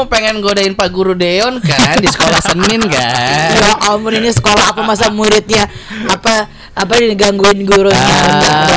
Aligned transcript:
Kamu 0.00 0.08
pengen 0.08 0.40
godain 0.40 0.72
Pak 0.72 0.96
Guru 0.96 1.12
Deon 1.12 1.60
kan 1.60 2.00
di 2.00 2.08
sekolah 2.08 2.40
Senin 2.40 2.80
kan? 2.88 3.52
Ya 3.52 3.76
ampun 3.84 4.16
ini 4.16 4.32
sekolah 4.32 4.72
apa 4.72 4.80
masa 4.80 5.12
muridnya 5.12 5.68
apa 6.08 6.48
apa 6.72 6.92
digangguin 6.96 7.68
gurunya. 7.68 8.00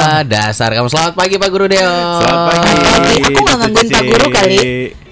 Ah, 0.04 0.20
dasar 0.28 0.76
kamu. 0.76 0.92
Selamat 0.92 1.16
pagi 1.16 1.40
Pak 1.40 1.48
Guru 1.48 1.72
Deon. 1.72 2.20
Selamat 2.20 2.44
pagi. 2.44 2.76
Tapi 2.76 3.16
aku 3.24 3.40
nggak 3.40 3.56
gangguin 3.56 3.88
Pak 3.88 4.04
Guru 4.04 4.28
kali. 4.36 4.60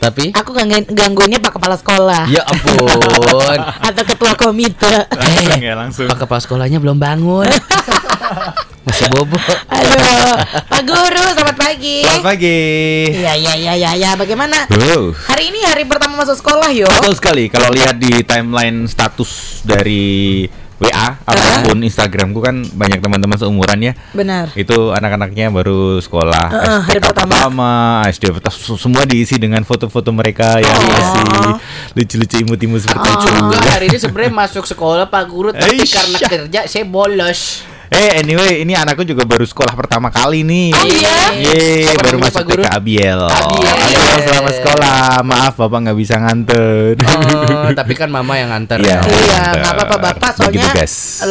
Tapi 0.04 0.24
Aku 0.36 0.50
gangguin 0.52 0.84
gangguinnya 0.92 1.40
Pak 1.40 1.52
Kepala 1.56 1.80
Sekolah 1.80 2.28
ya 2.28 2.44
ampun. 2.44 3.60
atau 3.64 4.04
Ketua 4.04 4.36
Komite. 4.36 5.08
Langsung 5.16 5.64
ya 5.64 5.74
langsung. 5.80 6.08
Pak 6.12 6.28
kepala 6.28 6.44
sekolahnya 6.44 6.84
belum 6.84 7.00
bangun. 7.00 7.48
Masih 8.82 9.06
bobo. 9.14 9.38
Aduh, 9.70 10.34
Pak 10.66 10.82
Guru, 10.82 11.24
selamat 11.32 11.54
pagi. 11.56 12.02
Selamat 12.02 12.26
pagi. 12.28 12.60
Iya, 13.14 13.34
iya, 13.38 13.54
iya, 13.54 13.74
iya, 13.78 13.92
ya. 13.94 14.12
Bagaimana? 14.18 14.66
Wow. 14.68 15.14
Hari 15.14 15.54
ini 15.54 15.62
hari 15.62 15.86
pertama 15.86 16.18
masuk 16.18 16.34
sekolah, 16.36 16.74
yo. 16.74 16.90
Betul 16.90 17.14
sekali. 17.14 17.46
Kalau 17.46 17.70
lihat 17.70 18.02
di 18.02 18.26
timeline 18.26 18.90
status 18.90 19.62
dari 19.62 20.50
WA 20.82 21.14
ataupun 21.22 21.86
Instagramku 21.86 22.42
kan 22.42 22.66
banyak 22.74 22.98
teman-teman 22.98 23.38
seumuran 23.38 23.78
ya. 23.80 23.94
Benar. 24.18 24.50
Itu 24.58 24.90
anak-anaknya 24.90 25.54
baru 25.54 26.02
sekolah 26.02 26.50
Heeh, 26.50 26.80
hari 26.90 26.98
STK 26.98 27.06
pertama. 27.14 27.70
SD 28.10 28.24
pertama, 28.34 28.58
semua 28.82 29.04
diisi 29.06 29.38
dengan 29.38 29.62
foto-foto 29.62 30.10
mereka 30.10 30.58
yang 30.58 30.74
Oh. 30.74 30.90
isi 30.98 31.22
lucu-lucu 31.94 32.36
imut-imut 32.42 32.82
seperti 32.82 33.14
itu. 33.14 33.28
Juga 33.30 33.70
hari 33.70 33.94
ini 33.94 33.98
sebenarnya 34.02 34.34
masuk 34.34 34.66
sekolah 34.66 35.06
Pak 35.06 35.24
Guru 35.30 35.54
tapi 35.54 35.86
Eish. 35.86 35.94
karena 35.94 36.18
kerja 36.18 36.60
saya 36.66 36.82
bolos. 36.82 37.62
Eh 37.92 38.24
anyway, 38.24 38.64
ini 38.64 38.72
anakku 38.72 39.04
juga 39.04 39.28
baru 39.28 39.44
sekolah 39.44 39.76
pertama 39.76 40.08
kali 40.08 40.48
nih. 40.48 40.72
Oh, 40.72 40.88
iya? 40.88 41.92
Apa 41.92 42.00
baru 42.08 42.18
masuk? 42.24 42.48
TK 42.48 42.72
Abiel. 42.72 43.20
Abiel. 43.28 43.68
Abiel 43.68 44.20
selamat 44.32 44.54
sekolah. 44.64 45.20
Maaf 45.28 45.54
Bapak 45.60 45.80
nggak 45.84 45.98
bisa 46.00 46.16
nganter. 46.24 46.96
Oh, 47.04 47.68
tapi 47.84 47.92
kan 48.00 48.08
mama 48.08 48.40
yang 48.40 48.48
nganter. 48.48 48.80
Iya. 48.80 49.04
Iya, 49.04 49.44
nggak 49.60 49.74
apa-apa 49.76 49.98
Bapak 50.08 50.32
soalnya 50.40 50.72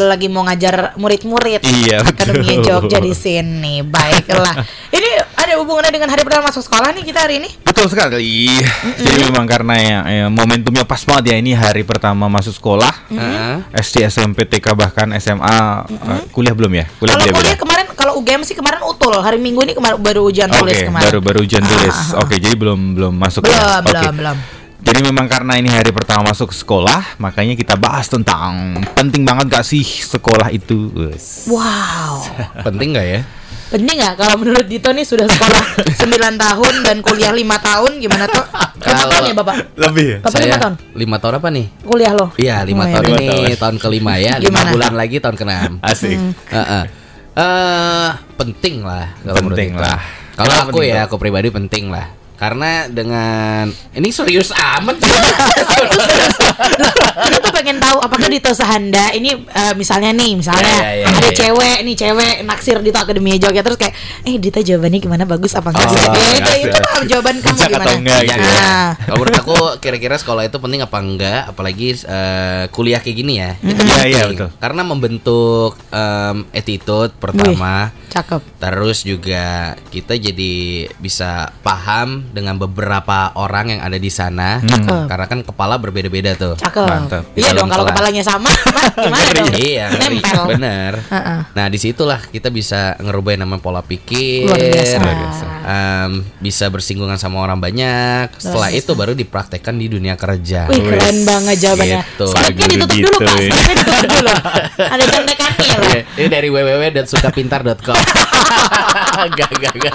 lagi 0.04 0.28
mau 0.28 0.44
ngajar 0.44 1.00
murid-murid 1.00 1.64
Iya, 1.64 2.04
Akademi. 2.04 2.60
Jogja 2.60 3.00
di 3.00 3.16
sini. 3.16 3.80
Baiklah. 3.80 4.60
ini 4.92 5.10
ada 5.46 5.54
hubungannya 5.60 5.92
dengan 5.92 6.08
hari 6.12 6.22
pertama 6.22 6.52
masuk 6.52 6.62
sekolah 6.64 6.92
nih 6.92 7.04
kita 7.04 7.18
hari 7.24 7.34
ini? 7.40 7.48
Betul 7.64 7.86
sekali. 7.88 8.48
Jadi 9.00 9.20
memang 9.28 9.46
karena 9.48 9.74
ya, 9.78 9.98
ya, 10.04 10.26
momentumnya 10.28 10.84
pas 10.84 11.00
banget 11.02 11.32
ya 11.32 11.36
ini 11.40 11.56
hari 11.56 11.82
pertama 11.82 12.28
masuk 12.28 12.52
sekolah. 12.52 12.92
Heeh. 13.08 13.56
SD, 13.80 14.06
SMP, 14.08 14.44
TK 14.44 14.76
bahkan 14.76 15.08
SMA 15.16 15.58
eh, 15.88 16.20
kuliah 16.30 16.52
belum 16.52 16.72
ya? 16.76 16.84
Kuliah 17.00 17.16
Kalau 17.16 17.24
beda-beda. 17.24 17.40
kuliah 17.40 17.58
kemarin 17.58 17.86
kalau 17.96 18.12
UGM 18.20 18.42
sih 18.44 18.56
kemarin 18.56 18.80
utul. 18.84 19.16
Hari 19.16 19.40
Minggu 19.40 19.64
ini 19.64 19.72
kemarin 19.72 19.96
baru 20.00 20.28
ujian 20.28 20.48
tulis 20.52 20.76
kemarin. 20.86 21.06
baru 21.08 21.18
baru 21.24 21.38
ujian 21.44 21.64
tulis. 21.64 21.96
Ah, 21.96 22.04
ah, 22.04 22.16
ah. 22.16 22.22
Oke, 22.24 22.36
jadi 22.36 22.54
belum 22.56 22.96
belum 22.96 23.14
masuk 23.16 23.44
Belum, 23.44 23.56
ya. 23.56 23.80
Belum, 23.80 24.14
belum. 24.16 24.38
Jadi 24.80 25.00
memang 25.04 25.28
karena 25.28 25.60
ini 25.60 25.68
hari 25.68 25.92
pertama 25.92 26.32
masuk 26.32 26.56
sekolah, 26.56 27.20
makanya 27.20 27.52
kita 27.52 27.76
bahas 27.76 28.08
tentang 28.08 28.80
penting 28.96 29.28
banget 29.28 29.60
gak 29.60 29.64
sih 29.68 29.84
sekolah 29.84 30.48
itu. 30.48 30.88
Wow. 31.52 32.24
Penting 32.64 32.96
nggak 32.96 33.06
ya? 33.06 33.20
Penting 33.70 33.96
nggak 33.96 34.14
kalau 34.16 34.34
menurut 34.36 34.66
Dito 34.66 34.90
nih 34.90 35.02
sudah 35.02 35.24
sekolah 35.24 35.64
9 36.02 36.10
tahun 36.36 36.74
dan 36.82 36.96
kuliah 37.00 37.30
lima 37.30 37.54
tahun 37.56 37.96
gimana 37.96 38.26
tuh? 38.26 38.42
Kalau- 38.76 39.06
tahun 39.08 39.30
ya 39.30 39.34
Bapak? 39.36 39.54
Lebih 39.78 40.04
ya? 40.04 40.18
Bapak 40.20 40.38
lima 40.40 40.56
tahun? 40.58 40.74
lima 40.92 41.16
tahun 41.16 41.34
apa 41.36 41.48
nih? 41.48 41.66
Kuliah 41.80 42.12
loh. 42.12 42.30
Iya 42.34 42.56
lima 42.62 42.82
Oh, 42.82 42.92
tahun 42.92 43.04
iya. 43.06 43.14
ini 43.14 43.28
tahun. 43.30 43.54
tahun 43.56 43.76
kelima 43.78 44.12
ya. 44.16 44.32
Lima 44.36 44.50
Gimana? 44.58 44.70
bulan 44.70 44.92
lagi 44.92 45.16
tahun 45.16 45.36
keenam. 45.36 45.72
Asik. 45.80 46.18
Heeh. 46.48 46.84
Eh, 47.32 48.08
penting 48.34 48.82
lah 48.82 49.06
kalau 49.20 49.38
menurut 49.40 49.54
Penting 49.54 49.72
kita. 49.72 49.86
lah. 49.86 50.00
Kalau 50.32 50.52
aku 50.56 50.68
penting, 50.74 50.90
ya, 50.90 51.00
aku 51.04 51.16
pribadi 51.16 51.48
penting 51.48 51.84
lah. 51.88 52.06
Karena 52.40 52.88
dengan 52.88 53.68
ini 53.92 54.08
serius 54.08 54.48
amat. 54.50 54.96
Kita 57.20 57.38
tuh 57.38 57.52
pengen 57.52 57.76
tahu 57.78 58.00
apakah 58.00 58.26
Dito 58.26 58.48
Sahanda 58.50 59.12
ini 59.12 59.36
eh, 59.36 59.74
misalnya 59.74 60.10
nih, 60.10 60.32
misalnya 60.34 60.64
Ya, 60.72 60.80
ya, 60.80 60.92
ya, 61.02 61.06
ada 61.10 61.28
ya. 61.28 61.36
cewek 61.36 61.76
nih 61.82 61.94
cewek 61.94 62.34
naksir 62.42 62.80
Dito 62.80 62.96
Akademi 62.96 63.36
Jogja 63.36 63.60
terus 63.60 63.76
kayak, 63.76 63.92
eh 64.24 64.36
Dito 64.36 64.56
jawabannya 64.56 64.98
gimana 64.98 65.24
bagus 65.24 65.52
apa 65.52 65.68
enggak? 65.68 65.84
Oh, 65.84 65.92
gitu. 65.92 66.18
Eh, 66.48 66.60
itu 66.62 66.78
jawaban 67.08 67.34
kamu 67.38 67.52
Bijak 67.54 67.68
gimana? 67.68 67.84
atau 67.84 67.94
enggak 67.94 68.20
gitu 68.22 68.40
ya. 68.40 68.48
Nah, 68.56 68.88
Kalau 68.96 69.16
menurut 69.18 69.36
aku 69.36 69.54
kira-kira 69.78 70.16
sekolah 70.16 70.42
itu 70.42 70.56
penting 70.56 70.80
apa 70.80 70.96
enggak, 70.96 71.40
apalagi 71.46 71.88
eh, 72.00 72.64
kuliah 72.70 73.00
kayak 73.00 73.16
gini 73.16 73.32
ya. 73.36 73.50
Itu 73.58 73.68
Iya, 73.70 73.84
penting. 73.84 74.08
iya, 74.08 74.22
betul. 74.26 74.48
Karena 74.56 74.82
membentuk 74.82 75.70
em, 75.90 76.36
attitude 76.50 77.12
pertama. 77.14 77.92
Cakep. 78.10 78.42
Terus 78.58 78.98
juga 79.06 79.78
kita 79.88 80.18
jadi 80.18 80.54
bisa 80.98 81.54
paham 81.62 82.26
dengan 82.34 82.58
beberapa 82.58 83.30
orang 83.38 83.78
yang 83.78 83.80
ada 83.86 83.96
di 83.96 84.10
sana. 84.10 84.58
Cakep. 84.60 85.06
Karena 85.06 85.26
kan 85.30 85.40
kepala 85.46 85.78
berbeda-beda 85.78 86.34
tuh. 86.34 86.58
Cakep. 86.58 86.86
Mantap. 86.90 87.24
Iya 87.38 87.54
dong 87.54 87.70
kalau 87.70 87.86
kelas. 87.86 87.94
kepalanya 87.94 88.22
sama, 88.26 88.50
gimana 89.06 89.30
dong? 89.30 89.54
Iya. 89.54 89.86
Nempel. 89.94 90.42
bener. 90.58 90.92
Heeh. 91.06 91.38
Nah 91.54 91.66
di 91.70 91.78
situlah 91.78 92.20
kita 92.26 92.50
bisa 92.50 92.98
ngerubah 92.98 93.38
namanya 93.38 93.62
pola 93.62 93.82
pikir, 93.86 94.50
Luar 94.50 94.58
biasa. 94.58 94.96
Luar 94.98 95.16
biasa. 95.16 95.44
Em, 95.60 96.12
bisa 96.42 96.66
bersinggungan 96.66 97.16
sama 97.16 97.38
orang 97.40 97.62
banyak. 97.62 98.34
Setelah 98.36 98.74
biasa. 98.74 98.82
itu 98.82 98.92
baru 98.98 99.12
dipraktekkan 99.14 99.78
di 99.78 99.86
dunia 99.86 100.18
kerja. 100.18 100.66
Wih 100.66 100.82
keren 100.82 101.22
banget 101.22 101.56
jawabannya. 101.62 102.02
Gitu. 102.02 102.26
Guru 102.50 102.74
ditutup 102.90 102.90
dulu 102.90 103.16
pak, 103.22 103.38
ya. 103.38 103.52
skripnya 103.54 103.76
ditutup 103.78 104.10
dulu. 104.10 104.32
Ada 104.94 105.04
contekannya 105.06 105.59
ya 105.70 105.78
pak. 105.78 105.88
Iya, 105.88 106.02
Ini 106.16 106.28
dari 106.28 106.48
www.sukapintar.com. 106.48 107.98
Gak, 109.30 109.50
gak, 109.52 109.74
gak. 109.76 109.94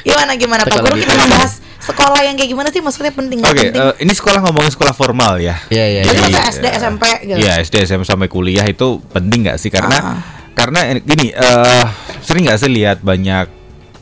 Gimana 0.00 0.32
gimana 0.34 0.62
Pak 0.62 0.78
Guru 0.78 0.94
kita 0.94 1.10
gitu. 1.10 1.18
mau 1.18 1.28
bahas 1.34 1.52
sekolah 1.76 2.20
yang 2.22 2.34
kayak 2.34 2.48
gimana 2.48 2.68
sih 2.70 2.80
maksudnya 2.80 3.10
penting 3.10 3.42
Oke, 3.42 3.50
penting? 3.66 3.74
eh, 3.74 3.94
ini 3.98 4.12
sekolah 4.12 4.40
ngomongin 4.40 4.70
sekolah 4.70 4.92
formal 4.92 5.36
ya. 5.36 5.58
Iya, 5.68 5.84
iya, 5.90 6.00
Jadi 6.02 6.20
iya. 6.22 6.24
masa 6.30 6.40
SD 6.50 6.66
SMP 6.72 7.04
gitu. 7.22 7.36
Iya 7.36 7.52
SD 7.60 7.74
SMP 7.84 8.02
sampai 8.04 8.28
kuliah 8.28 8.64
itu 8.64 8.86
penting 9.08 9.44
nggak 9.44 9.58
sih 9.58 9.68
karena 9.68 9.96
Ah. 9.96 10.18
karena 10.54 10.80
ini- 10.88 11.02
gini 11.02 11.26
eh, 11.28 11.84
sering 12.20 12.46
nggak 12.46 12.58
sih 12.58 12.70
lihat 12.70 12.98
banyak 13.00 13.46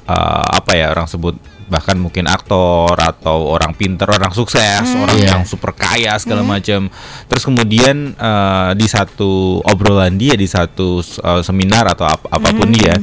eh, 0.05 0.47
apa 0.53 0.73
ya 0.73 0.91
orang 0.91 1.07
sebut 1.07 1.35
bahkan 1.65 1.95
mungkin 1.95 2.25
aktor 2.25 2.95
atau 2.95 3.49
orang 3.49 3.73
pinter 3.73 4.07
orang 4.07 4.31
sukses 4.31 4.63
orang 4.95 5.15
Iya. 5.15 5.29
yang 5.33 5.43
super 5.43 5.71
kaya 5.73 6.15
segala 6.15 6.43
macam 6.43 6.87
terus 7.25 7.43
kemudian 7.43 8.13
eh, 8.13 8.71
di 8.73 8.87
satu 8.87 9.33
obrolan 9.63 10.15
dia 10.15 10.33
di 10.33 10.45
satu 10.45 10.99
eh, 11.01 11.43
seminar 11.43 11.87
atau 11.89 12.07
ap- 12.07 12.29
apa 12.29 12.49
pun 12.51 12.69
dia 12.69 12.97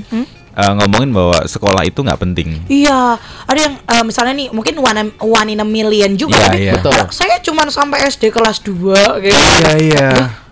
eh, 0.52 0.74
ngomongin 0.76 1.10
bahwa 1.10 1.44
sekolah 1.44 1.84
itu 1.84 2.00
nggak 2.00 2.20
penting 2.20 2.50
Iya, 2.66 3.16
ada 3.44 3.60
yang 3.60 3.76
eh, 3.78 4.04
misalnya 4.04 4.34
nih 4.36 4.48
mungkin 4.50 4.76
one, 4.78 5.00
one 5.18 5.50
in 5.50 5.60
a 5.60 5.66
million 5.66 6.14
juga 6.14 6.36
Iya, 6.36 6.46
tapi 6.46 6.60
iya. 6.62 6.74
Betul. 6.76 6.92
"Ah, 6.94 7.08
saya 7.10 7.36
cuma 7.40 7.64
sampai 7.68 8.06
SD 8.06 8.30
kelas 8.30 8.60
2 8.62 8.74
gitu. 9.22 9.34
iya 9.34 9.72
iya 9.78 10.10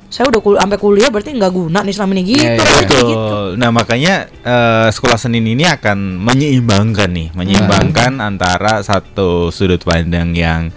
Saya 0.08 0.32
udah 0.32 0.40
kul 0.40 0.56
sampai 0.56 0.78
kuliah 0.78 1.12
berarti 1.12 1.36
nggak 1.36 1.52
guna 1.52 1.84
nih 1.84 1.92
selama 1.92 2.12
ini 2.16 2.24
gitu. 2.26 2.40
Iya, 2.40 2.50
iya, 2.50 2.64
rasanya 2.64 2.88
Betul. 2.88 3.08
gitu. 3.08 3.38
Nah 3.60 3.70
makanya 3.72 4.14
eh, 4.32 4.88
sekolah 4.90 5.18
Senin 5.18 5.44
ini 5.44 5.68
akan 5.68 5.98
menyeimbangkan 6.24 7.10
nih, 7.12 7.28
menyeimbangkan 7.36 8.12
antara 8.18 8.80
satu 8.82 9.52
sudut 9.52 9.84
pandang 9.84 10.32
yang 10.32 10.72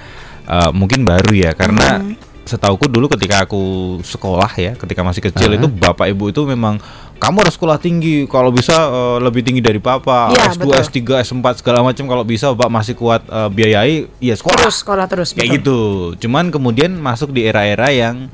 eh, 0.45 0.71
mungkin 0.75 1.07
baru 1.07 1.31
ya, 1.31 1.55
karena 1.55 2.03
setauku 2.43 2.91
dulu 2.91 3.07
ketika 3.09 3.47
aku 3.47 3.63
sekolah 4.03 4.51
ya, 4.59 4.73
ketika 4.75 5.07
masih 5.07 5.23
kecil 5.23 5.55
Ah. 5.55 5.57
itu 5.57 5.71
bapak 5.71 6.11
ibu 6.11 6.27
itu 6.27 6.43
memang 6.43 6.83
kamu 7.17 7.45
harus 7.45 7.55
sekolah 7.55 7.79
tinggi, 7.79 8.27
kalau 8.27 8.51
bisa 8.51 8.75
eh, 8.75 9.19
lebih 9.23 9.47
tinggi 9.47 9.63
dari 9.63 9.79
papa, 9.79 10.35
Iya, 10.35 10.51
S2, 10.51 10.67
betul. 10.67 10.75
S3, 10.83 10.99
S4 11.23 11.47
segala 11.55 11.87
macam 11.87 12.03
kalau 12.05 12.27
bisa 12.27 12.51
bapak 12.51 12.67
masih 12.73 12.99
kuat 12.99 13.23
eh, 13.23 13.47
biayai, 13.47 14.11
ya 14.19 14.35
sekolah 14.35 14.59
Terus 14.59 14.77
sekolah 14.83 15.07
terus. 15.07 15.29
kayak 15.31 15.47
betul. 15.47 15.55
gitu. 15.55 15.81
Cuman 16.27 16.51
kemudian 16.51 16.91
masuk 16.93 17.31
di 17.31 17.47
era-era 17.47 17.95
yang 17.95 18.27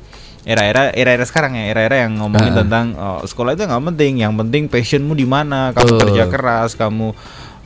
era-era 0.47 0.95
era-era 0.95 1.27
sekarang 1.27 1.59
ya, 1.59 1.75
era-era 1.75 2.07
yang 2.07 2.23
ngomongin 2.23 2.55
Ah. 2.55 2.59
tentang 2.63 2.87
oh, 2.95 3.21
sekolah 3.21 3.59
itu 3.59 3.67
nggak 3.67 3.85
penting, 3.93 4.13
yang 4.23 4.33
penting 4.39 4.71
passionmu 4.71 5.13
di 5.13 5.27
mana, 5.27 5.75
kamu 5.75 5.91
Betul. 5.91 6.01
kerja 6.07 6.25
keras, 6.31 6.71
kamu 6.79 7.11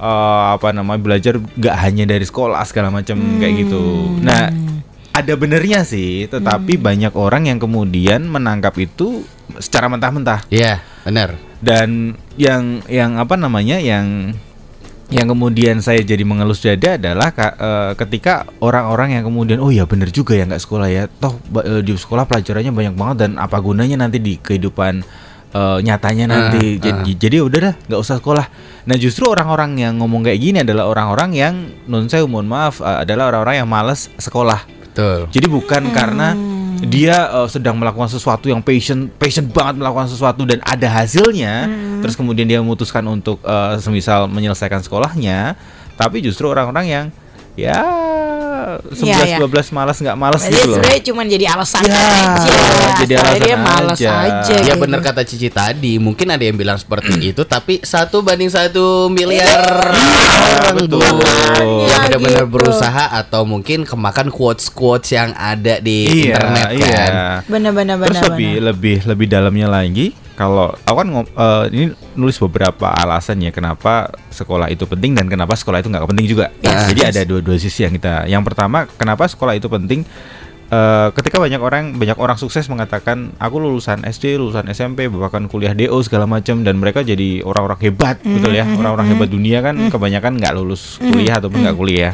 eh, 0.01 0.45
apa 0.57 0.73
namanya 0.73 0.97
belajar 0.99 1.37
nggak 1.37 1.77
hanya 1.77 2.05
dari 2.09 2.25
sekolah 2.25 2.65
segala 2.65 2.89
macam 2.89 3.21
kayak 3.37 3.69
gitu. 3.69 3.85
Nah, 4.25 4.49
ada 5.13 5.33
benernya 5.37 5.85
sih, 5.85 6.25
tetapi 6.25 6.81
banyak 6.81 7.13
orang 7.13 7.53
yang 7.53 7.61
kemudian 7.61 8.25
menangkap 8.25 8.73
itu 8.81 9.29
secara 9.61 9.93
mentah-mentah 9.93 10.49
Iya, 10.49 10.81
benar. 11.05 11.37
dan 11.61 12.17
yang 12.41 12.81
yang 12.89 13.21
apa 13.21 13.37
namanya 13.37 13.77
yang 13.77 14.33
yang 15.11 15.27
kemudian 15.27 15.83
saya 15.83 16.01
jadi 16.07 16.23
mengelus 16.23 16.63
dada 16.63 16.95
adalah 16.95 17.35
eh, 17.35 17.93
ketika 17.99 18.47
orang-orang 18.63 19.19
yang 19.19 19.27
kemudian 19.27 19.59
oh 19.59 19.75
ya 19.75 19.85
bener 19.85 20.15
juga 20.15 20.39
ya 20.39 20.47
nggak 20.47 20.63
sekolah 20.63 20.89
ya. 20.89 21.11
Toh 21.11 21.35
eh, 21.61 21.83
di 21.83 21.93
sekolah 21.99 22.25
pelajarannya 22.31 22.71
banyak 22.71 22.95
banget 22.95 23.17
dan 23.27 23.31
apa 23.43 23.59
gunanya 23.59 24.07
nanti 24.07 24.23
di 24.23 24.39
kehidupan 24.39 25.03
eh, 25.51 25.79
nyatanya 25.83 26.25
nanti? 26.31 26.79
Ah, 26.79 26.91
jadi 26.91 27.13
jadi 27.19 27.37
udah 27.43 27.59
dah 27.59 27.75
nggak 27.91 28.01
usah 28.01 28.23
sekolah. 28.23 28.47
Nah 28.87 28.97
justru 28.97 29.27
orang-orang 29.27 29.83
yang 29.83 29.99
ngomong 29.99 30.23
kayak 30.23 30.41
gini 30.41 30.59
adalah 30.63 30.87
orang-orang 30.87 31.31
yang 31.35 31.55
non 31.91 32.07
saya 32.07 32.23
mohon 32.31 32.47
maaf 32.47 32.79
eh, 32.79 33.03
adalah 33.03 33.35
orang-orang 33.35 33.67
yang 33.67 33.69
malas 33.69 34.09
sekolah. 34.15 34.79
Betul. 34.91 35.31
jadi 35.31 35.47
bukan 35.47 35.95
karena 35.95 36.35
dia 36.89 37.29
uh, 37.29 37.49
sedang 37.51 37.77
melakukan 37.77 38.09
sesuatu 38.09 38.49
yang 38.49 38.65
passion 38.65 39.13
passion 39.21 39.45
banget 39.49 39.81
melakukan 39.85 40.09
sesuatu 40.09 40.49
dan 40.49 40.65
ada 40.65 40.89
hasilnya, 40.89 41.69
terus 42.01 42.17
kemudian 42.17 42.49
dia 42.49 42.59
memutuskan 42.63 43.05
untuk 43.05 43.41
uh, 43.45 43.77
semisal 43.77 44.25
menyelesaikan 44.31 44.81
sekolahnya, 44.81 45.61
tapi 46.01 46.25
justru 46.25 46.49
orang-orang 46.49 46.87
yang 46.89 47.07
ya 47.59 48.10
11 48.91 49.03
Iya, 49.03 49.17
iya. 49.27 49.39
12 49.39 49.71
malas 49.71 49.97
nggak 49.97 50.17
malas 50.17 50.41
Jadi 50.41 50.51
gitu 50.51 50.61
loh. 50.63 50.75
sebenarnya 50.77 51.03
cuma 51.03 51.21
jadi 51.25 51.47
alasan 51.49 51.83
Ya, 51.83 51.95
aja. 51.95 52.55
jadi 52.99 53.13
alasan 53.17 53.41
dia 53.41 53.57
malas 53.57 53.99
aja. 53.99 54.11
aja. 54.23 54.55
Ya 54.57 54.63
gitu. 54.69 54.81
bener 54.81 55.01
kata 55.01 55.23
Cici 55.23 55.49
tadi, 55.49 55.93
mungkin 55.97 56.27
ada 56.29 56.41
yang 56.41 56.55
bilang 56.55 56.77
seperti 56.77 57.13
itu, 57.27 57.43
tapi 57.45 57.81
satu 57.81 58.21
banding 58.21 58.49
satu 58.49 59.09
miliar 59.09 59.61
orang 59.65 59.97
betul. 60.77 61.01
Yang 61.01 61.91
Ya, 61.91 61.97
benar-benar 62.07 62.45
gitu. 62.45 62.53
berusaha 62.53 63.05
atau 63.15 63.43
mungkin 63.43 63.83
kemakan 63.83 64.29
quotes 64.29 64.69
quotes 64.69 65.11
yang 65.11 65.33
ada 65.33 65.79
di 65.79 66.27
internet 66.27 66.67
kan. 66.67 66.73
iya. 66.73 67.05
Bener-bener 67.45 67.97
Terus 67.99 68.09
bener. 68.13 68.23
lebih 68.29 68.53
lebih 68.63 68.97
lebih 69.05 69.27
dalamnya 69.27 69.67
lagi 69.67 70.13
kalau 70.41 70.73
aku 70.81 70.97
kan 70.97 71.09
ngom- 71.11 71.29
eh, 71.31 71.65
ini 71.71 71.85
nulis 72.15 72.41
beberapa 72.41 72.89
alasan 72.89 73.37
ya 73.39 73.53
kenapa 73.53 74.09
sekolah 74.27 74.67
itu 74.67 74.83
penting 74.85 75.13
dan 75.13 75.29
kenapa 75.29 75.53
sekolah 75.53 75.79
itu 75.79 75.93
nggak 75.93 76.09
penting 76.09 76.25
juga. 76.27 76.49
Yes, 76.59 76.89
Jadi 76.89 77.01
ada 77.07 77.21
dua-dua 77.23 77.57
sisi 77.57 77.85
yang 77.85 77.93
kita. 77.93 78.25
Yang 78.25 78.43
pertama 78.43 78.89
kenapa 78.91 79.29
sekolah 79.29 79.53
itu 79.53 79.69
penting? 79.69 80.01
Eh, 80.71 81.09
ketika 81.13 81.37
banyak 81.37 81.59
orang 81.59 81.85
banyak 81.93 82.15
orang 82.15 82.39
sukses 82.39 82.65
mengatakan 82.67 83.35
aku 83.37 83.59
lulusan 83.59 84.01
SD, 84.01 84.39
lulusan 84.39 84.65
SMP, 84.71 85.11
bahkan 85.11 85.45
kuliah 85.45 85.75
DO 85.75 85.99
segala 86.01 86.25
macam 86.25 86.63
dan 86.63 86.79
mereka 86.79 87.03
jadi 87.03 87.43
orang-orang 87.43 87.77
hebat, 87.83 88.17
betul 88.23 88.55
ya? 88.55 88.65
Orang-orang 88.71 89.11
hebat 89.11 89.29
dunia 89.29 89.61
kan 89.61 89.77
kebanyakan 89.91 90.39
nggak 90.39 90.55
lulus 90.55 90.97
kuliah 91.03 91.37
ataupun 91.37 91.59
nggak 91.61 91.77
kuliah. 91.77 92.13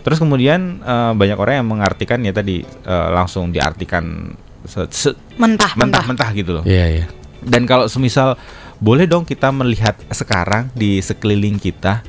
Terus 0.00 0.18
kemudian 0.18 0.80
eh, 0.80 1.12
banyak 1.14 1.36
orang 1.36 1.54
yang 1.60 1.68
mengartikan 1.68 2.18
ya 2.18 2.32
tadi 2.32 2.58
eh, 2.64 3.08
langsung 3.12 3.52
diartikan 3.52 4.34
se- 4.64 4.88
se- 4.90 5.18
mentah 5.36 5.76
mentah. 5.76 6.00
mentah-mentah 6.02 6.28
gitu 6.32 6.50
loh. 6.54 6.64
Iya, 6.64 6.86
iya. 6.90 7.06
Dan 7.42 7.66
kalau 7.66 7.90
semisal 7.90 8.38
boleh 8.82 9.06
dong 9.06 9.22
kita 9.22 9.50
melihat 9.54 9.94
sekarang 10.10 10.70
di 10.74 10.98
sekeliling 10.98 11.58
kita 11.58 12.02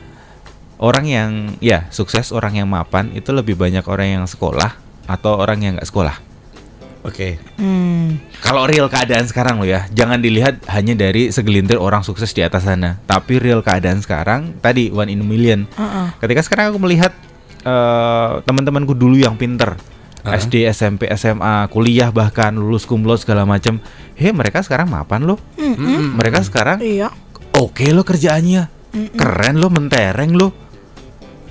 orang 0.81 1.05
yang 1.05 1.31
ya 1.61 1.85
sukses, 1.93 2.33
orang 2.33 2.57
yang 2.59 2.67
mapan 2.69 3.13
itu 3.13 3.29
lebih 3.29 3.53
banyak 3.53 3.85
orang 3.85 4.21
yang 4.21 4.25
sekolah 4.25 4.75
atau 5.05 5.37
orang 5.37 5.59
yang 5.61 5.71
nggak 5.77 5.89
sekolah. 5.89 6.15
Oke. 7.03 7.35
Hmm. 7.59 8.15
Kalau 8.39 8.63
real 8.63 8.87
keadaan 8.87 9.27
sekarang 9.27 9.59
lo 9.59 9.67
ya, 9.67 9.91
jangan 9.91 10.23
dilihat 10.23 10.63
hanya 10.71 10.95
dari 10.95 11.35
segelintir 11.35 11.75
orang 11.75 11.99
sukses 11.99 12.31
di 12.31 12.39
atas 12.39 12.63
sana, 12.63 12.95
tapi 13.03 13.43
real 13.43 13.59
keadaan 13.59 13.99
sekarang 13.99 14.55
tadi 14.63 14.87
one 14.87 15.11
in 15.11 15.19
a 15.19 15.27
million. 15.27 15.67
Heeh. 15.75 16.07
Ketika 16.23 16.41
sekarang 16.47 16.71
aku 16.71 16.79
melihat 16.79 17.11
eh, 17.67 18.31
teman-temanku 18.47 18.95
dulu 18.95 19.19
yang 19.19 19.35
pinter 19.35 19.75
Heeh. 20.23 20.39
SD, 20.39 20.63
SMP, 20.71 21.11
SMA, 21.13 21.67
kuliah 21.67 22.07
bahkan 22.09 22.55
lulus 22.55 22.87
kumlot 22.87 23.19
segala 23.19 23.43
macam, 23.43 23.83
he 24.15 24.31
mereka 24.31 24.63
sekarang 24.63 24.87
mapan 24.87 25.27
loh. 25.27 25.35
Mm-mm. 25.59 26.15
Mereka 26.15 26.47
sekarang 26.47 26.79
Iya. 26.79 27.11
oke 27.53 27.83
lo 27.91 28.07
kerjaannya, 28.07 28.63
Mm-mm. 28.95 29.19
keren 29.19 29.59
lo, 29.59 29.67
mentereng 29.67 30.31
lo. 30.31 30.55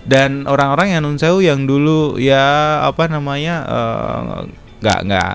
Dan 0.03 0.51
orang-orang 0.51 0.99
yang 0.99 1.07
nun 1.07 1.15
sewu 1.15 1.45
yang 1.45 1.63
dulu 1.63 2.19
ya 2.19 2.43
apa 2.83 3.07
namanya 3.07 3.55
eh, 3.63 4.39
nggak 4.83 5.01
nggak 5.07 5.31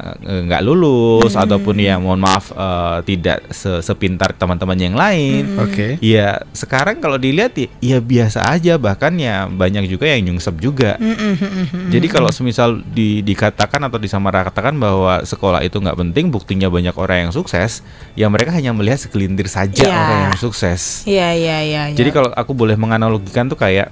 nggak 0.51 0.61
lulus 0.61 1.33
ataupun 1.33 1.79
ya 1.79 1.95
mohon 1.95 2.19
maaf 2.19 2.51
eh, 2.51 2.97
tidak 3.07 3.47
se- 3.49 3.79
sepintar 3.79 4.35
teman-teman 4.35 4.75
yang 4.75 4.93
lain. 4.93 5.55
Oke. 5.57 5.95
Ya 6.03 6.43
sekarang 6.51 6.99
kalau 6.99 7.15
dilihat 7.15 7.55
ya, 7.55 7.71
ya 7.79 7.97
biasa 7.97 8.43
aja 8.43 8.75
bahkan 8.75 9.15
ya 9.15 9.47
banyak 9.47 9.87
juga 9.87 10.11
yang 10.11 10.27
nyungsep 10.29 10.59
juga. 10.59 10.99
Mm-mm. 10.99 11.87
Jadi 11.87 12.07
kalau 12.11 12.27
semisal 12.29 12.83
di, 12.83 13.23
dikatakan 13.23 13.79
atau 13.87 13.95
disamaratakan 13.95 14.75
bahwa 14.75 15.23
sekolah 15.23 15.63
itu 15.63 15.79
nggak 15.79 15.95
penting, 15.95 16.27
buktinya 16.27 16.67
banyak 16.67 16.93
orang 16.99 17.27
yang 17.27 17.31
sukses, 17.31 17.81
ya 18.13 18.27
mereka 18.27 18.51
hanya 18.51 18.75
melihat 18.75 18.99
segelintir 18.99 19.47
saja 19.47 19.87
Iya. 19.87 19.95
orang 19.95 20.19
yang 20.27 20.37
sukses. 20.37 21.07
Iya 21.07 21.31
iya 21.31 21.57
iya. 21.63 21.81
iya. 21.87 21.95
Jadi 21.95 22.09
kalau 22.11 22.29
aku 22.35 22.51
boleh 22.51 22.75
menganalogikan 22.75 23.47
tuh 23.47 23.55
kayak 23.55 23.87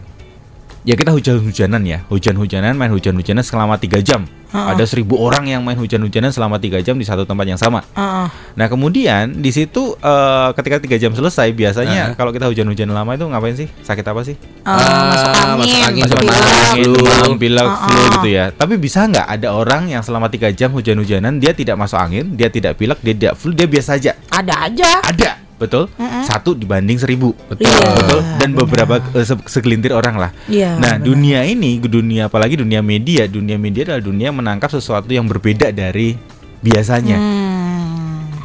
ya 0.86 0.94
kita 0.94 1.12
hujan-hujanan 1.12 1.82
ya, 1.82 2.06
hujan-hujanan 2.08 2.78
main 2.78 2.94
hujan-hujanan 2.94 3.42
selama 3.42 3.82
tiga 3.82 4.00
jam. 4.06 4.30
Ha-ha. 4.56 4.72
Ada 4.72 4.88
seribu 4.88 5.20
orang 5.20 5.50
yang 5.50 5.66
main 5.66 5.76
hujan-hujanan 5.76 6.32
selama 6.32 6.62
tiga 6.62 6.80
jam 6.80 6.96
di 6.96 7.04
satu 7.04 7.28
tempat 7.28 7.44
yang 7.44 7.60
sama. 7.60 7.84
Heeh. 7.98 8.28
Nah 8.56 8.68
kemudian 8.72 9.42
di 9.42 9.52
situ 9.52 9.98
eh, 10.00 10.50
ketika 10.56 10.80
tiga 10.80 10.96
jam 10.96 11.12
selesai 11.12 11.52
biasanya 11.52 12.14
Heeh. 12.14 12.16
kalau 12.16 12.32
kita 12.32 12.48
hujan-hujanan 12.48 12.96
lama 12.96 13.18
itu 13.18 13.26
ngapain 13.28 13.58
sih? 13.58 13.68
Sakit 13.84 14.06
apa 14.06 14.22
sih? 14.24 14.40
Ah, 14.64 15.12
masuk 15.12 15.32
angin, 15.34 15.58
masuk 15.60 15.80
angin, 15.84 16.02
masuk 16.06 16.18
angin. 16.22 16.32
angin, 16.32 16.84
flu. 16.88 16.94
demam, 17.04 17.34
pilek, 17.36 17.68
Uh-uh. 17.68 17.84
flu 17.84 18.02
gitu 18.16 18.30
ya. 18.32 18.46
Tapi 18.56 18.74
bisa 18.80 19.00
nggak 19.10 19.28
ada 19.28 19.48
orang 19.52 19.84
yang 19.92 20.02
selama 20.06 20.32
tiga 20.32 20.48
jam 20.56 20.72
hujan-hujanan 20.72 21.42
dia 21.42 21.52
tidak 21.52 21.76
masuk 21.76 22.00
angin, 22.00 22.38
dia 22.38 22.48
tidak 22.48 22.80
pilek, 22.80 23.02
dia 23.04 23.14
tidak 23.18 23.34
flu, 23.36 23.52
dia 23.52 23.68
biasa 23.68 24.00
aja. 24.00 24.12
Ada 24.32 24.54
aja. 24.72 24.90
Ada, 25.04 25.30
betul? 25.56 25.88
Mm-mm. 25.96 26.24
Satu 26.26 26.52
dibanding 26.52 26.98
seribu, 26.98 27.32
Betul. 27.48 27.66
Iya. 27.66 27.88
betul? 27.96 28.20
Dan 28.38 28.50
benar. 28.52 28.60
beberapa 28.66 28.94
se- 29.22 29.46
segelintir 29.48 29.92
orang 29.92 30.16
lah. 30.18 30.32
Iya. 30.46 30.76
Nah, 30.76 31.00
benar. 31.00 31.06
dunia 31.06 31.40
ini, 31.44 31.80
dunia 31.80 32.28
apalagi 32.28 32.56
dunia 32.56 32.80
media, 32.80 33.26
dunia 33.26 33.56
media 33.56 33.88
adalah 33.88 34.04
dunia 34.04 34.30
menangkap 34.30 34.68
sesuatu 34.68 35.08
yang 35.10 35.26
berbeda 35.26 35.72
dari 35.72 36.16
biasanya. 36.60 37.18
Hmm. 37.18 37.44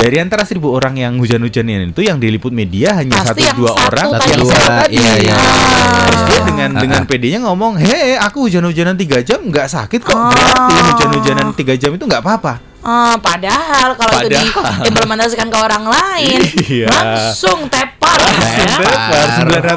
Dari 0.00 0.16
antara 0.16 0.48
seribu 0.48 0.72
orang 0.72 0.96
yang 0.96 1.20
hujan-hujanan 1.20 1.92
itu 1.92 2.00
yang 2.00 2.16
diliput 2.16 2.56
media 2.56 2.96
hanya 2.96 3.20
Pasti 3.20 3.36
satu 3.36 3.40
yang 3.44 3.56
dua 3.60 3.70
satu 3.76 3.84
orang. 3.84 4.08
Satu 4.16 4.30
dua, 4.40 4.56
tadi. 4.56 4.96
iya 4.96 5.12
iya. 5.20 5.36
Terus 5.36 6.20
dia 6.24 6.32
iya. 6.32 6.40
dengan 6.48 6.70
Ah, 6.72 6.80
dengan 6.80 7.02
ah. 7.04 7.08
PD-nya 7.08 7.38
ngomong, 7.44 7.72
hei 7.76 8.16
aku 8.16 8.48
hujan-hujanan 8.48 8.96
tiga 8.96 9.20
jam 9.20 9.44
nggak 9.44 9.68
sakit 9.68 10.00
kok. 10.00 10.16
Oh. 10.16 10.32
Berarti 10.32 10.72
hujan-hujanan 10.88 11.52
tiga 11.52 11.74
jam 11.76 11.92
itu 11.92 12.04
nggak 12.08 12.22
apa-apa. 12.24 12.69
Ah, 12.80 13.12
padahal 13.16 13.92
kalau 13.92 14.24
itu 14.24 14.32
diimplementasikan 14.80 15.46
ke 15.46 15.58
orang 15.58 15.84
lain, 15.84 16.38
Iya. 16.64 16.88
langsung 16.88 17.68
tepar. 17.68 18.16
ya. 18.16 18.72
Tepar 18.72 18.88
Tepar. 18.88 19.26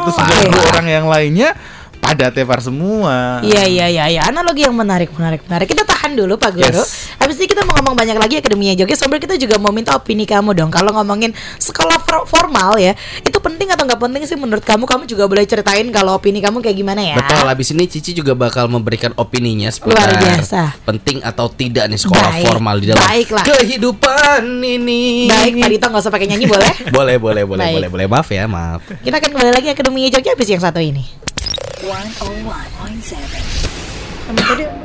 990 0.08 0.24
Wah. 0.50 0.64
orang 0.72 0.88
yang 0.88 1.06
lainnya 1.08 1.50
pada 2.04 2.28
tepar 2.28 2.60
semua. 2.60 3.40
Iya 3.40 3.64
iya 3.64 3.86
iya 3.88 4.06
iya 4.10 4.22
analogi 4.24 4.62
yang 4.62 4.76
menarik 4.76 5.10
menarik 5.10 5.40
menarik. 5.44 5.66
Kita 5.66 5.84
tahan 5.84 6.14
dulu 6.14 6.36
Pak 6.36 6.52
Guru. 6.54 6.76
Yes. 6.76 7.16
Habis 7.16 7.40
ini 7.40 7.48
kita 7.48 7.64
mau 7.64 7.74
ngomong 7.74 7.96
banyak 7.96 8.18
lagi 8.18 8.36
akademinya 8.38 8.76
Jogja. 8.76 8.96
Sambil 8.96 9.18
kita 9.18 9.34
juga 9.36 9.56
mau 9.56 9.72
minta 9.72 9.94
opini 9.94 10.24
kamu 10.24 10.52
dong. 10.54 10.68
Kalau 10.68 10.92
ngomongin 10.92 11.32
sekolah 11.56 11.96
for- 11.98 12.26
formal 12.26 12.76
ya, 12.76 12.92
itu 13.20 13.40
penting 13.40 13.72
atau 13.72 13.84
nggak 13.84 13.98
penting 13.98 14.22
sih 14.24 14.36
menurut 14.36 14.62
kamu? 14.62 14.84
Kamu 14.84 15.04
juga 15.06 15.24
boleh 15.26 15.44
ceritain 15.44 15.88
kalau 15.90 16.14
opini 16.14 16.38
kamu 16.38 16.60
kayak 16.60 16.76
gimana 16.76 17.02
ya? 17.02 17.16
Betul, 17.16 17.46
habis 17.46 17.68
ini 17.70 17.88
Cici 17.88 18.12
juga 18.12 18.34
bakal 18.34 18.68
memberikan 18.68 19.16
opininya 19.16 19.70
seputar 19.70 20.12
Luar 20.12 20.20
biasa. 20.20 20.76
penting 20.84 21.24
atau 21.24 21.48
tidak 21.48 21.88
nih 21.88 21.98
sekolah 21.98 22.32
Baik, 22.34 22.44
formal 22.44 22.76
di 22.78 22.88
dalam 22.90 23.00
baiklah. 23.02 23.46
kehidupan 23.46 24.42
ini. 24.60 25.28
Baik, 25.28 25.54
Pak 25.58 25.70
Dito 25.70 25.86
nggak 25.88 26.02
usah 26.02 26.12
pakai 26.12 26.28
nyanyi 26.28 26.46
boleh? 26.46 26.74
Boleh, 26.96 27.16
boleh, 27.18 27.44
boleh, 27.44 27.64
Baik. 27.64 27.76
boleh, 27.76 27.90
boleh. 27.90 28.06
Maaf 28.06 28.28
ya, 28.30 28.44
maaf. 28.46 28.82
Kita 29.00 29.16
akan 29.16 29.30
kembali 29.32 29.52
lagi 29.54 29.68
akademinya 29.70 30.10
Jogja 30.12 30.34
habis 30.34 30.48
yang 30.48 30.60
satu 30.60 30.78
ini. 30.78 31.04
101.7. 31.84 34.83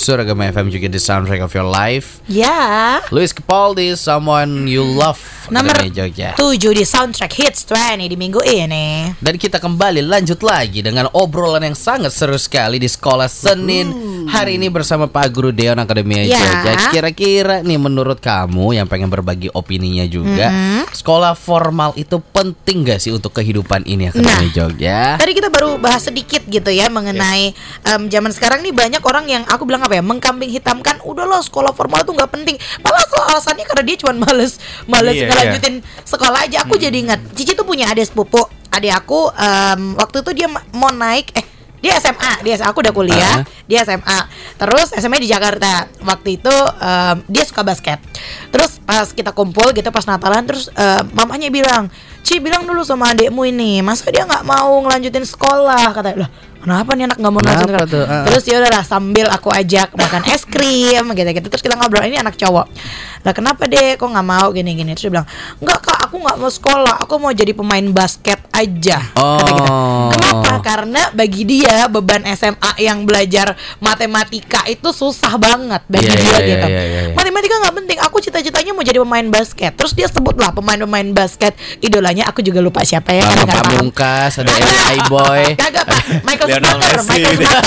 Suragama 0.00 0.48
FM 0.48 0.72
juga 0.72 0.88
the 0.88 0.96
soundtrack 0.96 1.44
of 1.44 1.52
your 1.52 1.68
life. 1.68 2.24
Ya. 2.24 3.04
Luis 3.12 3.36
Capaldi, 3.36 3.92
someone 3.92 4.64
you 4.64 4.80
love. 4.80 5.20
Nomor 5.52 5.76
Akademi 5.76 5.92
Jogja. 5.92 6.40
7 6.40 6.56
di 6.72 6.88
soundtrack 6.88 7.32
hits 7.36 7.68
20 7.68 8.08
di 8.08 8.16
minggu 8.16 8.40
ini. 8.40 9.12
Dan 9.20 9.36
kita 9.36 9.60
kembali 9.60 10.00
lanjut 10.00 10.40
lagi 10.40 10.80
dengan 10.80 11.04
obrolan 11.12 11.60
yang 11.60 11.76
sangat 11.76 12.14
seru 12.14 12.40
sekali 12.40 12.80
di 12.80 12.88
sekolah 12.88 13.28
Senin 13.28 13.92
hari 14.24 14.56
ini 14.56 14.72
bersama 14.72 15.04
Pak 15.04 15.26
Guru 15.28 15.50
Deon 15.50 15.76
Akademia 15.76 16.24
Ya. 16.24 16.38
Jogja. 16.38 16.72
Kira-kira 16.88 17.60
nih 17.60 17.76
menurut 17.76 18.22
kamu 18.22 18.80
yang 18.80 18.86
pengen 18.86 19.10
berbagi 19.10 19.52
opininya 19.52 20.06
juga, 20.06 20.48
Mhm. 20.48 20.96
sekolah 20.96 21.34
formal 21.34 21.92
itu 21.94 22.16
penting 22.22 22.86
gak 22.86 23.02
sih 23.02 23.10
untuk 23.10 23.34
kehidupan 23.34 23.84
ini 23.84 24.08
Akademia 24.08 24.32
Nah. 24.40 24.48
Jogja? 24.48 24.98
Tadi 25.18 25.32
kita 25.34 25.50
baru 25.50 25.76
bahas 25.76 26.08
sedikit 26.08 26.40
gitu 26.46 26.70
ya 26.70 26.88
mengenai 26.88 27.52
em, 27.84 28.02
zaman 28.08 28.30
sekarang 28.30 28.62
nih 28.62 28.72
banyak 28.72 29.02
orang 29.02 29.26
yang 29.26 29.42
aku 29.44 29.66
bilang 29.66 29.82
apa 29.90 29.98
ya 29.98 30.06
mengkambing 30.06 30.54
hitamkan 30.54 31.02
udah 31.02 31.26
loh 31.26 31.42
sekolah 31.42 31.74
formal 31.74 32.06
tuh 32.06 32.14
nggak 32.14 32.30
penting. 32.30 32.54
Padahal 32.78 33.34
alasannya 33.34 33.66
karena 33.66 33.82
dia 33.82 33.96
cuma 33.98 34.14
males 34.14 34.62
males 34.86 35.18
Iya, 35.18 35.26
ngelanjutin 35.26 35.74
sekolah 36.06 36.46
aja. 36.46 36.62
Aku 36.62 36.78
jadi 36.78 36.94
ingat 36.94 37.18
Cici 37.34 37.58
tuh 37.58 37.66
punya 37.66 37.90
adik 37.90 38.06
sepupu. 38.06 38.38
Adik 38.70 38.94
aku 38.94 39.34
em, 39.34 39.98
waktu 39.98 40.22
itu 40.22 40.30
dia 40.32 40.46
ma- 40.46 40.62
mau 40.70 40.94
naik 40.94 41.34
eh 41.34 41.42
dia 41.80 41.96
SMA, 41.96 42.44
dia 42.44 42.60
aku 42.60 42.84
udah 42.84 42.92
kuliah, 42.92 43.40
Ah. 43.40 43.42
dia 43.64 43.80
SMA. 43.80 44.18
Terus 44.54 44.92
SMA 44.92 45.16
di 45.16 45.26
Jakarta. 45.26 45.90
Waktu 46.00 46.38
itu 46.38 46.54
em, 46.78 47.16
dia 47.26 47.42
suka 47.42 47.66
basket. 47.66 47.98
Terus 48.48 48.78
pas 48.80 49.10
kita 49.10 49.34
kumpul 49.34 49.74
gitu 49.74 49.90
pas 49.90 50.06
Natalan 50.06 50.46
terus 50.46 50.70
em, 50.70 51.02
mamanya 51.10 51.50
bilang, 51.50 51.90
"Ci, 52.20 52.38
bilang 52.38 52.64
dulu 52.64 52.84
sama 52.84 53.10
adekmu 53.10 53.42
ini, 53.46 53.80
masa 53.80 54.08
dia 54.08 54.24
nggak 54.24 54.44
mau 54.44 54.70
ngelanjutin 54.84 55.24
sekolah?" 55.24 55.90
Kata 55.92 56.14
lah, 56.16 56.30
"Kenapa 56.60 56.92
nih 56.94 57.04
anak 57.10 57.18
nggak 57.18 57.32
mau 57.32 57.40
Kenapa 57.40 57.64
ngelanjutin?" 57.64 57.90
tuh? 57.90 58.02
sekolah?" 58.04 58.20
Ah. 58.20 58.24
Terus 58.28 58.42
ya 58.46 58.54
udahlah 58.60 58.84
sambil 58.84 59.26
aku 59.28 59.48
ajak 59.50 59.88
makan 59.94 60.22
es 60.30 60.42
krim 60.44 61.04
gitu-gitu. 61.12 61.46
Terus 61.48 61.62
kita 61.64 61.74
ngobrol, 61.74 62.04
ini 62.04 62.20
anak 62.20 62.36
cowok. 62.36 62.66
Lah 63.20 63.36
kenapa 63.36 63.68
deh 63.68 64.00
kok 64.00 64.08
nggak 64.08 64.24
mau 64.24 64.48
gini-gini? 64.48 64.96
Terus 64.96 65.12
dia 65.12 65.12
bilang, 65.12 65.28
"Enggak, 65.60 65.78
Kak, 65.84 65.98
aku 66.08 66.16
nggak 66.24 66.36
mau 66.40 66.48
sekolah. 66.48 66.94
Aku 67.04 67.20
mau 67.20 67.28
jadi 67.36 67.52
pemain 67.52 67.84
basket 67.92 68.40
aja." 68.48 68.96
Kata 69.12 69.52
kita. 69.52 69.68
Oh. 69.68 70.08
Kenapa? 70.08 70.52
Karena 70.64 71.02
bagi 71.12 71.44
dia 71.44 71.84
beban 71.92 72.24
SMA 72.32 72.80
yang 72.80 73.04
belajar 73.04 73.52
matematika 73.76 74.64
itu 74.68 74.88
susah 74.88 75.36
banget 75.36 75.84
bagi 75.84 76.08
Iya, 76.08 76.16
dia 76.16 76.24
iya, 76.24 76.38
gitu. 76.40 76.66
iya, 76.68 76.82
iya, 76.84 77.00
iya. 77.10 77.12
Matematika 77.12 77.54
nggak 77.60 77.76
penting. 77.76 77.98
Aku 78.08 78.16
cita-citanya 78.24 78.72
mau 78.72 78.80
jadi 78.80 79.04
pemain 79.04 79.28
basket. 79.28 79.72
Terus 79.76 79.92
dia 79.92 80.08
sebutlah 80.08 80.56
pemain-pemain 80.56 81.12
basket 81.12 81.52
idola 81.84 82.09
aku 82.18 82.42
juga 82.42 82.58
lupa 82.58 82.82
siapa 82.82 83.14
ya 83.14 83.22
nggak 83.22 83.46
paham. 83.46 83.66
Pamungkas, 83.70 84.42
ada. 84.42 84.50
Eli 84.50 84.98
Boy. 85.06 85.54
Kagak 85.54 85.84
Pak, 85.86 86.00
Michael 86.26 86.48
Schumacher. 86.58 86.98
Michael 87.06 87.34
Schumacher. 87.38 87.62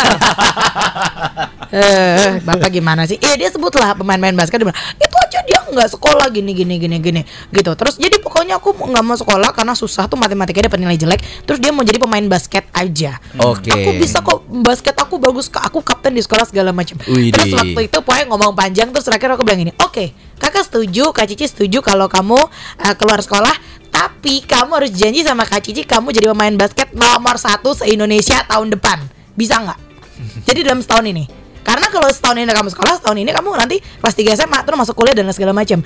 Eh, 1.73 2.38
Bapak 2.45 2.69
gimana 2.69 3.09
sih? 3.09 3.17
Iya 3.17 3.33
dia 3.33 3.50
sebutlah 3.50 3.97
pemain-pemain 3.97 4.38
basket 4.38 4.62
dia 4.62 4.67
bilang, 4.69 4.81
itu 5.01 5.15
aja 5.17 5.39
dia 5.41 5.59
nggak 5.73 5.89
sekolah 5.97 6.29
gini 6.29 6.53
gini 6.53 6.77
gini 6.77 7.01
gini 7.01 7.21
gitu. 7.50 7.71
Terus 7.73 7.97
jadi 7.97 8.21
pokoknya 8.21 8.62
aku 8.62 8.77
nggak 8.77 9.01
mau 9.01 9.17
sekolah 9.17 9.50
karena 9.57 9.73
susah 9.73 10.05
tuh 10.05 10.19
matematikanya 10.21 10.69
dapat 10.69 10.79
nilai 10.85 10.97
jelek. 11.01 11.21
Terus 11.50 11.57
dia 11.57 11.73
mau 11.73 11.81
jadi 11.81 11.97
pemain 11.97 12.21
basket 12.29 12.69
aja. 12.77 13.17
Oke. 13.41 13.73
Aku 13.73 13.89
bisa 13.97 14.21
kok 14.21 14.45
basket 14.45 14.93
aku 15.01 15.17
bagus. 15.17 15.50
Aku 15.50 15.81
kapten 15.81 16.13
di 16.13 16.21
sekolah 16.21 16.45
segala 16.45 16.69
macam. 16.69 17.01
Terus 17.01 17.50
waktu 17.57 17.89
itu 17.89 17.97
pokoknya 18.05 18.29
ngomong 18.29 18.53
panjang 18.53 18.93
terus 18.93 19.09
terakhir 19.09 19.33
aku 19.33 19.41
bilang 19.41 19.65
gini, 19.65 19.73
oke 19.81 20.33
kakak 20.43 20.67
setuju, 20.67 21.15
kak 21.15 21.31
Cici 21.31 21.47
setuju 21.47 21.79
kalau 21.79 22.12
kamu 22.12 22.35
uh, 22.35 22.93
keluar 23.00 23.23
sekolah. 23.23 23.55
Tapi 24.03 24.43
kamu 24.43 24.83
harus 24.83 24.91
janji 24.91 25.24
sama 25.24 25.48
Kak 25.48 25.63
Cici 25.63 25.88
kamu 25.88 26.12
jadi 26.12 26.27
pemain 26.36 26.51
basket 26.60 26.91
nomor 26.91 27.39
satu 27.39 27.72
se 27.72 27.88
Indonesia 27.88 28.43
tahun 28.43 28.75
depan. 28.75 29.00
Bisa 29.31 29.63
nggak? 29.63 29.79
Jadi 30.51 30.60
dalam 30.67 30.83
setahun 30.83 31.07
ini. 31.07 31.24
Karena 31.63 31.88
kalau 31.88 32.12
setahun 32.12 32.36
ini 32.36 32.51
kamu 32.51 32.67
sekolah, 32.75 33.00
setahun 33.00 33.15
ini 33.15 33.31
kamu 33.31 33.55
nanti 33.55 33.79
kelas 33.79 34.15
3 34.19 34.36
SMA 34.43 34.60
terus 34.67 34.75
masuk 34.75 35.00
kuliah 35.00 35.15
dan 35.15 35.31
segala 35.31 35.55
macam. 35.55 35.79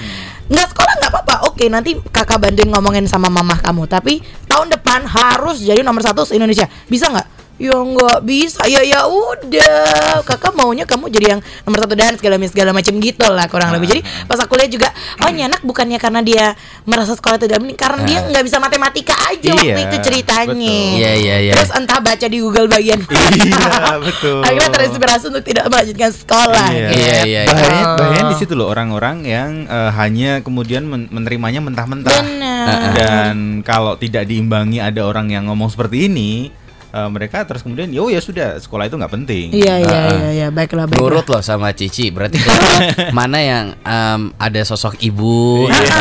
Nggak 0.49 0.67
sekolah 0.73 0.93
nggak 0.97 1.11
apa-apa. 1.13 1.35
Oke, 1.45 1.69
nanti 1.69 1.93
kakak 2.09 2.41
bantuin 2.41 2.73
ngomongin 2.73 3.05
sama 3.05 3.29
mamah 3.29 3.61
kamu. 3.61 3.85
Tapi 3.85 4.25
tahun 4.49 4.73
depan 4.73 5.05
harus 5.05 5.61
jadi 5.61 5.85
nomor 5.85 6.01
satu 6.01 6.25
se 6.25 6.33
Indonesia. 6.33 6.65
Bisa 6.89 7.13
nggak? 7.13 7.46
Ya 7.57 7.73
nggak 7.73 8.21
bisa. 8.21 8.61
Ya 8.65 8.81
ya 8.81 9.01
udah. 9.05 10.21
Kakak 10.21 10.53
maunya 10.53 10.83
kamu 10.83 11.09
jadi 11.09 11.25
yang 11.33 11.41
nomor 11.63 11.81
satu 11.81 11.93
dan 11.93 12.13
segala 12.13 12.37
segala 12.43 12.69
macam 12.69 12.93
gitu 12.95 13.25
lah 13.25 13.45
kurang 13.45 13.73
lebih. 13.73 13.87
Jadi 13.89 14.01
pas 14.23 14.37
aku 14.37 14.53
lihat 14.53 14.69
juga, 14.69 14.89
oh 15.19 15.27
ini 15.27 15.41
anak 15.43 15.61
bukannya 15.61 15.97
karena 15.97 16.21
dia 16.21 16.53
merasa 16.83 17.13
sekolah 17.13 17.37
tidak 17.37 17.57
penting, 17.57 17.73
karena 17.75 17.99
dia 18.03 18.19
nggak 18.23 18.43
bisa 18.43 18.57
matematika 18.57 19.15
aja 19.27 19.51
waktu 19.51 19.73
Iya, 19.73 19.85
itu 19.85 19.97
ceritanya. 19.99 20.53
betul. 20.53 20.97
Iya, 20.97 21.11
iya, 21.15 21.35
iya. 21.39 21.53
Terus 21.53 21.69
entah 21.71 21.99
baca 21.99 22.25
di 22.25 22.37
Google 22.37 22.67
bagian 22.67 22.99
Iya, 23.01 23.97
betul. 24.05 24.39
Akhirnya 24.39 24.69
terinspirasi 24.69 25.25
untuk 25.27 25.43
tidak 25.43 25.65
melanjutkan 25.67 26.11
sekolah. 26.11 26.67
Iya. 26.69 26.87
gitu. 26.87 26.93
Iya, 26.95 27.17
iya, 27.23 27.41
iya. 27.41 27.41
Bahayanya, 27.47 27.85
Oh. 27.87 27.95
bahayanya 27.95 28.25
di 28.27 28.37
situ 28.37 28.53
loh 28.53 28.67
orang-orang 28.67 29.17
yang 29.23 29.49
eh, 29.65 29.91
hanya 29.93 30.31
kemudian 30.39 30.83
men- 30.83 31.09
menerimanya 31.09 31.59
mentah-mentah. 31.59 32.13
Benar. 32.15 32.65
Dan 32.93 33.35
kalau 33.61 33.95
tidak 33.95 34.25
diimbangi 34.25 34.77
ada 34.77 35.01
orang 35.01 35.27
yang 35.27 35.47
ngomong 35.47 35.67
seperti 35.67 36.05
ini, 36.07 36.53
eh, 36.89 37.09
mereka 37.09 37.43
terus 37.43 37.61
kemudian 37.61 37.87
oh 37.95 38.07
ya 38.07 38.17
sudah 38.17 38.57
sekolah 38.57 38.85
itu 38.85 38.95
nggak 38.95 39.13
penting. 39.13 39.45
Iya 39.51 39.73
ah. 39.73 39.79
iya 39.79 39.99
iya 40.33 40.47
baiklah 40.47 40.85
baiklah. 40.85 41.03
Nurut 41.03 41.27
loh 41.27 41.41
sama 41.41 41.71
Cici. 41.71 42.09
Berarti 42.09 42.37
mana 43.17 43.37
yang 43.37 43.65
em, 43.77 44.21
ada 44.35 44.61
sosok 44.61 44.99
ibu, 44.99 45.65
Iya. 45.65 45.91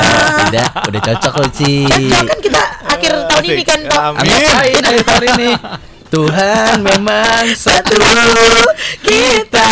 tidak 0.46 0.66
udah 0.84 1.00
cocok 1.04 1.34
loh 1.36 1.50
Ci. 1.50 1.74
Cocok 1.84 2.26
kan 2.26 2.38
kita 2.40 2.62
akhir 2.86 3.12
tahun 3.26 3.44
ini 3.44 3.62
kan 3.62 3.80
Tok. 3.84 4.00
Amin. 4.14 4.30
Ngapain 4.30 4.82
akhir 4.82 5.02
tahun 5.04 5.24
ini? 5.34 5.50
Tuhan 6.06 6.86
memang 6.86 7.50
satu 7.52 7.98
kita. 9.02 9.68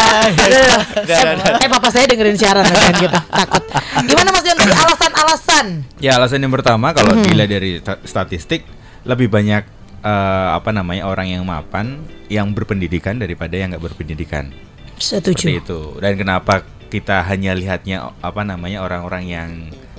Eh 1.62 1.68
papa 1.68 1.88
saya 1.88 2.04
dengerin 2.04 2.35
siaran 2.35 2.64
kan 2.64 2.90
gitu 2.92 3.18
takut. 3.30 3.62
Gimana 4.02 4.28
Mas 4.30 4.42
Dion 4.42 4.59
tadi 4.59 4.75
alasan-alasan? 4.75 5.66
Ya 5.99 6.18
alasan 6.18 6.42
yang 6.42 6.50
pertama 6.50 6.90
kalau 6.90 7.14
Mhm. 7.14 7.23
dilihat 7.25 7.49
dari 7.49 7.71
sta- 7.78 8.02
statistik 8.02 8.66
lebih 9.04 9.30
banyak 9.30 9.62
eh, 10.04 10.49
apa 10.52 10.70
namanya 10.70 11.08
orang 11.08 11.26
yang 11.26 11.42
mapan 11.42 12.04
yang 12.28 12.52
berpendidikan 12.52 13.16
daripada 13.16 13.56
yang 13.56 13.73
nggak 13.73 13.82
berpendidikan. 13.82 14.52
Seperti 14.94 15.34
Setuju. 15.34 15.46
itu. 15.58 15.80
Dan 15.99 16.14
kenapa 16.14 16.62
kita 16.87 17.25
hanya 17.25 17.50
lihatnya 17.52 18.14
apa 18.20 18.44
namanya 18.44 18.84
orang-orang 18.84 19.25
yang 19.26 19.50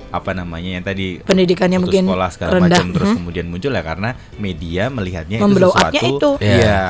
apa 0.06 0.32
namanya 0.32 0.80
yang 0.80 0.84
tadi 0.86 1.20
Pendidikannya 1.20 1.76
putus 1.76 1.92
mungkin 1.92 2.02
sekolah 2.08 2.28
segala 2.30 2.50
rendah. 2.56 2.70
macam 2.72 2.86
terus 2.94 3.10
Mhm. 3.10 3.16
kemudian 3.20 3.46
muncul 3.50 3.72
ya 3.74 3.82
karena 3.82 4.10
media 4.38 4.84
melihatnya 4.88 5.36
Memblow 5.42 5.68
itu 5.68 5.76
sesuatu 5.76 6.06
itu. 6.08 6.30
Iya. 6.40 6.56
Iya, 6.56 6.80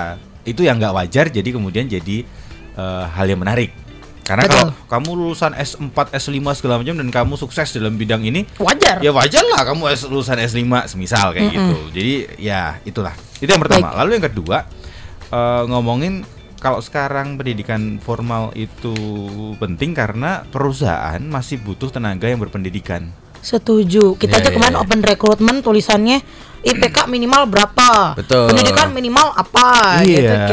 itu 0.47 0.61
yang 0.63 0.77
nggak 0.79 0.95
wajar 0.95 1.27
jadi 1.27 1.49
kemudian 1.49 1.87
jadi 1.89 2.17
eh, 2.77 3.05
hal 3.09 3.27
yang 3.27 3.41
menarik. 3.41 3.73
Karena 4.27 4.43
Betul. 4.43 4.59
kalau 4.59 4.73
kamu 4.91 5.09
lulusan 5.17 5.55
S4, 5.55 6.11
S5 6.11 6.35
segala 6.53 6.83
macam 6.83 6.99
dan 6.99 7.09
kamu 7.09 7.39
sukses 7.39 7.71
dalam 7.71 7.95
bidang 7.95 8.27
ini, 8.27 8.43
Wajar. 8.59 8.99
ya 8.99 9.15
wajar 9.15 9.47
lah 9.47 9.63
kamu 9.63 9.87
S 9.89 10.03
lulusan 10.05 10.35
S5 10.37 10.67
semisal 10.91 11.31
kayak 11.31 11.47
Mm-mm. 11.47 11.55
gitu. 11.55 11.77
Jadi 11.95 12.15
ya 12.37 12.83
itulah. 12.83 13.15
Itu 13.39 13.47
yang 13.47 13.63
pertama. 13.63 13.95
Lalu 13.95 14.19
yang 14.19 14.27
kedua 14.27 14.67
eh, 15.31 15.63
ngomongin 15.71 16.27
kalau 16.59 16.83
sekarang 16.83 17.39
pendidikan 17.39 18.03
formal 18.03 18.51
itu 18.53 18.91
penting 19.57 19.95
karena 19.95 20.43
perusahaan 20.43 21.23
masih 21.23 21.63
butuh 21.63 21.95
tenaga 21.95 22.27
yang 22.27 22.43
berpendidikan. 22.43 23.15
Setuju. 23.39 24.19
Kita 24.19 24.37
Iya, 24.37 24.43
aja 24.43 24.51
iya, 24.51 24.57
kemarin 24.59 24.75
iya. 24.75 24.83
open 24.83 25.01
recruitment 25.07 25.63
tulisannya 25.63 26.19
IPK 26.67 27.07
minimal 27.07 27.47
berapa? 27.47 28.19
Betul. 28.19 28.51
Pendidikan 28.51 28.91
minimal 28.91 29.31
apa 29.31 30.03
gitu 30.03 30.27
kan. 30.27 30.51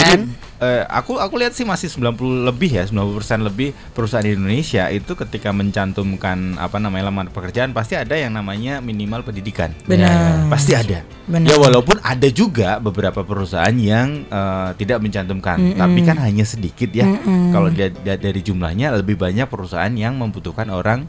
Jadi 0.00 0.14
eh, 0.60 0.84
aku 0.86 1.16
aku 1.16 1.34
lihat 1.36 1.52
sih 1.52 1.64
masih 1.64 1.88
90 1.88 2.46
lebih 2.46 2.70
ya, 2.70 2.84
90% 2.84 3.40
lebih 3.42 3.72
perusahaan 3.90 4.22
di 4.22 4.36
Indonesia 4.36 4.86
itu 4.88 5.12
ketika 5.12 5.50
mencantumkan 5.50 6.56
apa 6.56 6.76
namanya 6.76 7.08
lamaran 7.08 7.32
pekerjaan 7.32 7.72
pasti 7.72 7.96
ada 7.96 8.14
yang 8.14 8.32
namanya 8.32 8.78
minimal 8.78 9.24
pendidikan. 9.24 9.72
Benar. 9.84 10.46
Pasti 10.52 10.76
ada. 10.76 11.02
Benar. 11.26 11.48
Ya 11.48 11.56
walaupun 11.56 11.96
ada 12.02 12.28
juga 12.28 12.76
beberapa 12.78 13.24
perusahaan 13.24 13.74
yang 13.74 14.24
eh, 14.24 14.70
tidak 14.76 15.00
mencantumkan, 15.00 15.56
Mm-mm. 15.58 15.78
tapi 15.80 16.00
kan 16.04 16.16
hanya 16.20 16.44
sedikit 16.44 16.92
ya. 16.92 17.08
Mm-mm. 17.08 17.50
Kalau 17.50 17.68
dia, 17.72 17.88
dia- 17.88 18.20
dari 18.20 18.40
jumlahnya 18.40 19.00
lebih 19.00 19.16
banyak 19.16 19.48
perusahaan 19.48 19.92
yang 19.92 20.16
membutuhkan 20.16 20.68
orang 20.68 21.08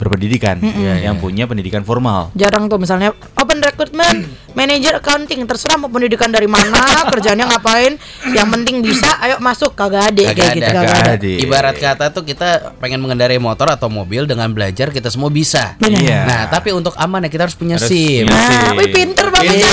berpendidikan, 0.00 0.56
Iya, 0.58 1.04
yang 1.04 1.16
iya. 1.16 1.20
punya 1.20 1.44
pendidikan 1.44 1.84
formal. 1.84 2.32
Jarang 2.32 2.66
tuh 2.66 2.80
misalnya 2.80 3.12
open 3.36 3.60
recruitment, 3.60 4.24
manajer 4.52 4.96
accounting 4.96 5.44
terserah 5.44 5.76
mau 5.76 5.86
pendidikan 5.86 6.32
dari 6.32 6.48
mana, 6.48 6.80
kerjanya 7.12 7.44
ngapain, 7.46 8.00
yang 8.32 8.48
penting 8.48 8.80
bisa, 8.80 9.20
ayo 9.20 9.36
masuk 9.38 9.76
kagak 9.76 10.08
ada 10.08 10.22
Kagak 10.24 10.34
kayak 10.34 10.48
ada, 10.48 10.56
gitu 10.56 10.70
kagak 10.72 10.96
ada. 10.96 11.12
ada. 11.14 11.30
Ibarat 11.36 11.76
kata 11.76 12.04
tuh 12.10 12.24
kita 12.24 12.48
pengen 12.80 12.98
mengendarai 12.98 13.36
motor 13.36 13.68
atau 13.68 13.86
mobil 13.86 14.24
dengan 14.24 14.48
belajar 14.48 14.88
kita 14.88 15.12
semua 15.12 15.28
bisa. 15.28 15.76
Benar. 15.76 16.00
Iya. 16.00 16.18
Nah, 16.24 16.42
tapi 16.48 16.72
untuk 16.72 16.96
aman 16.96 17.26
ya 17.26 17.30
kita 17.30 17.44
harus 17.44 17.54
punya 17.54 17.76
Harus 17.76 17.92
SIM. 17.92 18.24
punya 18.24 18.32
Nah, 18.32 18.72
wih 18.74 18.88
pinter 18.88 19.26
banget. 19.28 19.60
Ya. 19.60 19.68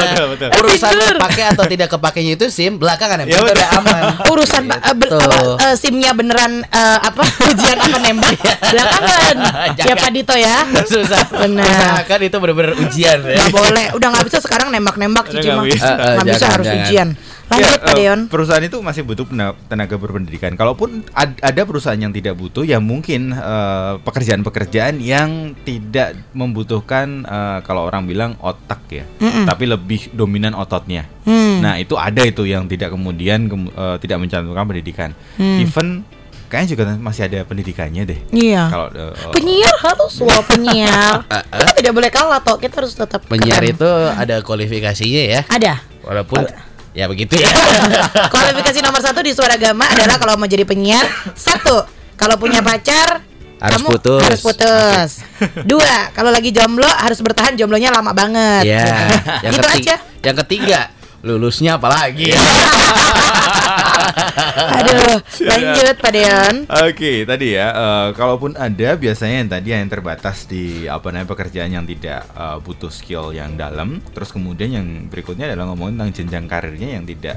Betul, 0.00 0.26
betul. 0.32 0.48
Urusan 0.56 0.90
Pinter. 0.90 1.16
pakai 1.18 1.44
atau 1.50 1.64
tidak 1.66 1.88
kepakainya 1.90 2.32
itu 2.34 2.46
SIM 2.48 2.76
belakangan 2.76 3.20
ya, 3.20 3.24
Ya, 3.26 3.36
betul. 3.36 3.52
udah 3.52 3.68
aman. 3.76 4.02
Urusan 4.32 4.62
eh, 4.64 4.94
Tuh. 5.04 5.20
apa, 5.20 5.36
eh, 5.60 5.74
simnya 5.76 6.12
beneran 6.12 6.64
eh, 6.64 6.98
apa 7.00 7.20
ujian 7.50 7.76
apa 7.76 7.98
nembak 8.00 8.32
belakangan 8.64 9.36
ya 9.78 9.84
Jangan. 9.86 9.96
Pak 9.98 10.10
Dito 10.10 10.34
ya 10.34 10.56
Susah. 10.84 11.24
Benar. 11.32 12.02
Kan 12.10 12.20
itu 12.20 12.36
benar-benar 12.36 12.72
ujian 12.76 13.18
ya. 13.20 13.36
nggak 13.36 13.50
boleh 13.50 13.86
udah 13.92 14.08
nggak 14.10 14.26
bisa 14.26 14.38
sekarang 14.38 14.68
nembak-nembak 14.68 15.26
cici 15.28 15.44
nggak 15.44 15.56
mah 15.56 15.66
bisa. 15.66 15.84
nggak 15.86 15.98
Eh, 16.00 16.10
eh, 16.10 16.24
bisa 16.26 16.36
jangan, 16.36 16.52
harus 16.52 16.66
jangan. 16.66 16.82
ujian 16.84 17.08
lanjut 17.50 17.66
Ya, 17.68 17.82
Pak 17.82 17.90
eh, 17.90 17.96
Deon 17.96 18.20
perusahaan 18.26 18.62
itu 18.62 18.78
masih 18.78 19.02
butuh 19.02 19.26
tenaga 19.66 19.96
berpendidikan. 19.96 20.54
Kalaupun 20.54 21.02
ad- 21.10 21.34
ada 21.36 21.62
perusahaan 21.64 21.98
yang 21.98 22.10
tidak 22.10 22.34
butuh, 22.34 22.62
ya 22.62 22.78
mungkin 22.78 23.34
pekerjaan-pekerjaan 24.00 24.98
yang 24.98 25.30
tidak 25.60 26.14
membutuhkan 26.30 27.22
eh, 27.22 27.58
kalau 27.62 27.84
orang 27.84 28.04
bilang 28.04 28.38
otak 28.38 28.80
ya, 28.88 29.04
Mm-mm. 29.18 29.44
tapi 29.44 29.66
lebih 29.66 30.10
dominan 30.10 30.52
ototnya. 30.52 31.06
Hmm. 31.22 31.58
Nah 31.58 31.76
itu 31.76 31.94
ada 31.94 32.22
itu 32.22 32.42
yang 32.44 32.66
tidak 32.66 32.90
kemudian 32.90 33.46
kem- 33.46 33.70
eh, 33.70 33.96
tidak 33.98 34.18
mencantumkan 34.18 34.66
pendidikan. 34.66 35.10
Hmm. 35.34 35.58
Even 35.58 35.86
kayaknya 36.50 36.68
juga 36.68 36.82
masih 36.98 37.22
ada 37.24 37.46
pendidikannya 37.46 38.02
deh. 38.04 38.18
iya. 38.34 38.66
Kalau 38.66 38.90
eh, 38.90 39.14
penyiar 39.30 39.70
harus 39.80 40.14
loh 40.18 40.42
penyiar. 40.44 41.22
Kita 41.62 41.72
tidak 41.72 41.92
boleh 41.94 42.10
kalah 42.10 42.42
toh 42.42 42.58
kita 42.58 42.82
harus 42.82 42.92
tetap 42.92 43.22
Penyiar 43.24 43.62
keren. 43.62 43.72
itu 43.72 43.90
ada 44.10 44.42
kualifikasinya 44.42 45.22
ya. 45.30 45.40
ada. 45.46 45.78
Walaupun 46.02 46.42
ya 46.90 47.06
begitu 47.06 47.38
ya. 47.38 47.46
kualifikasi 48.34 48.82
nomor 48.82 48.98
satu 48.98 49.22
di 49.22 49.30
suara 49.30 49.54
gama 49.54 49.86
adalah 49.86 50.18
kalau 50.18 50.34
mau 50.34 50.44
jadi 50.44 50.66
penyiar 50.66 51.06
satu 51.32 51.86
kalau 52.14 52.34
punya 52.34 52.60
pacar 52.60 53.22
Harus 53.56 53.76
kamu 53.78 53.88
putus. 53.92 54.22
harus 54.24 54.40
putus. 54.40 55.10
Dua 55.62 56.10
kalau 56.10 56.32
lagi 56.32 56.50
jomblo 56.50 56.88
harus 56.88 57.20
bertahan 57.20 57.54
jomblonya 57.54 57.92
lama 57.92 58.10
banget. 58.10 58.64
Ya, 58.64 58.84
yang 59.40 59.52
gitu 59.52 59.62
ketiga, 59.62 59.94
aja. 59.94 59.96
yang 60.24 60.36
ketiga 60.42 60.80
lulusnya 61.20 61.76
apalagi 61.76 62.32
aduh 64.78 65.16
lanjut 65.42 65.96
Pak 66.00 66.12
Deon 66.12 66.54
Oke, 66.70 67.24
tadi 67.26 67.54
ya, 67.56 67.66
eh, 67.72 68.08
kalaupun 68.14 68.54
ada 68.56 68.94
biasanya 68.96 69.36
yang 69.44 69.50
tadi 69.50 69.68
yang 69.74 69.90
terbatas 69.90 70.46
di 70.46 70.86
apa 70.86 71.10
namanya 71.10 71.28
pekerjaan 71.28 71.70
yang 71.70 71.86
tidak 71.86 72.26
eh, 72.30 72.58
butuh 72.62 72.92
skill 72.92 73.34
yang 73.34 73.58
dalam, 73.58 73.98
terus 74.14 74.30
kemudian 74.30 74.70
yang 74.70 74.86
berikutnya 75.10 75.50
adalah 75.50 75.72
ngomongin 75.72 75.98
tentang 75.98 76.12
jenjang 76.14 76.46
karirnya 76.46 76.88
yang 76.98 77.04
tidak 77.04 77.36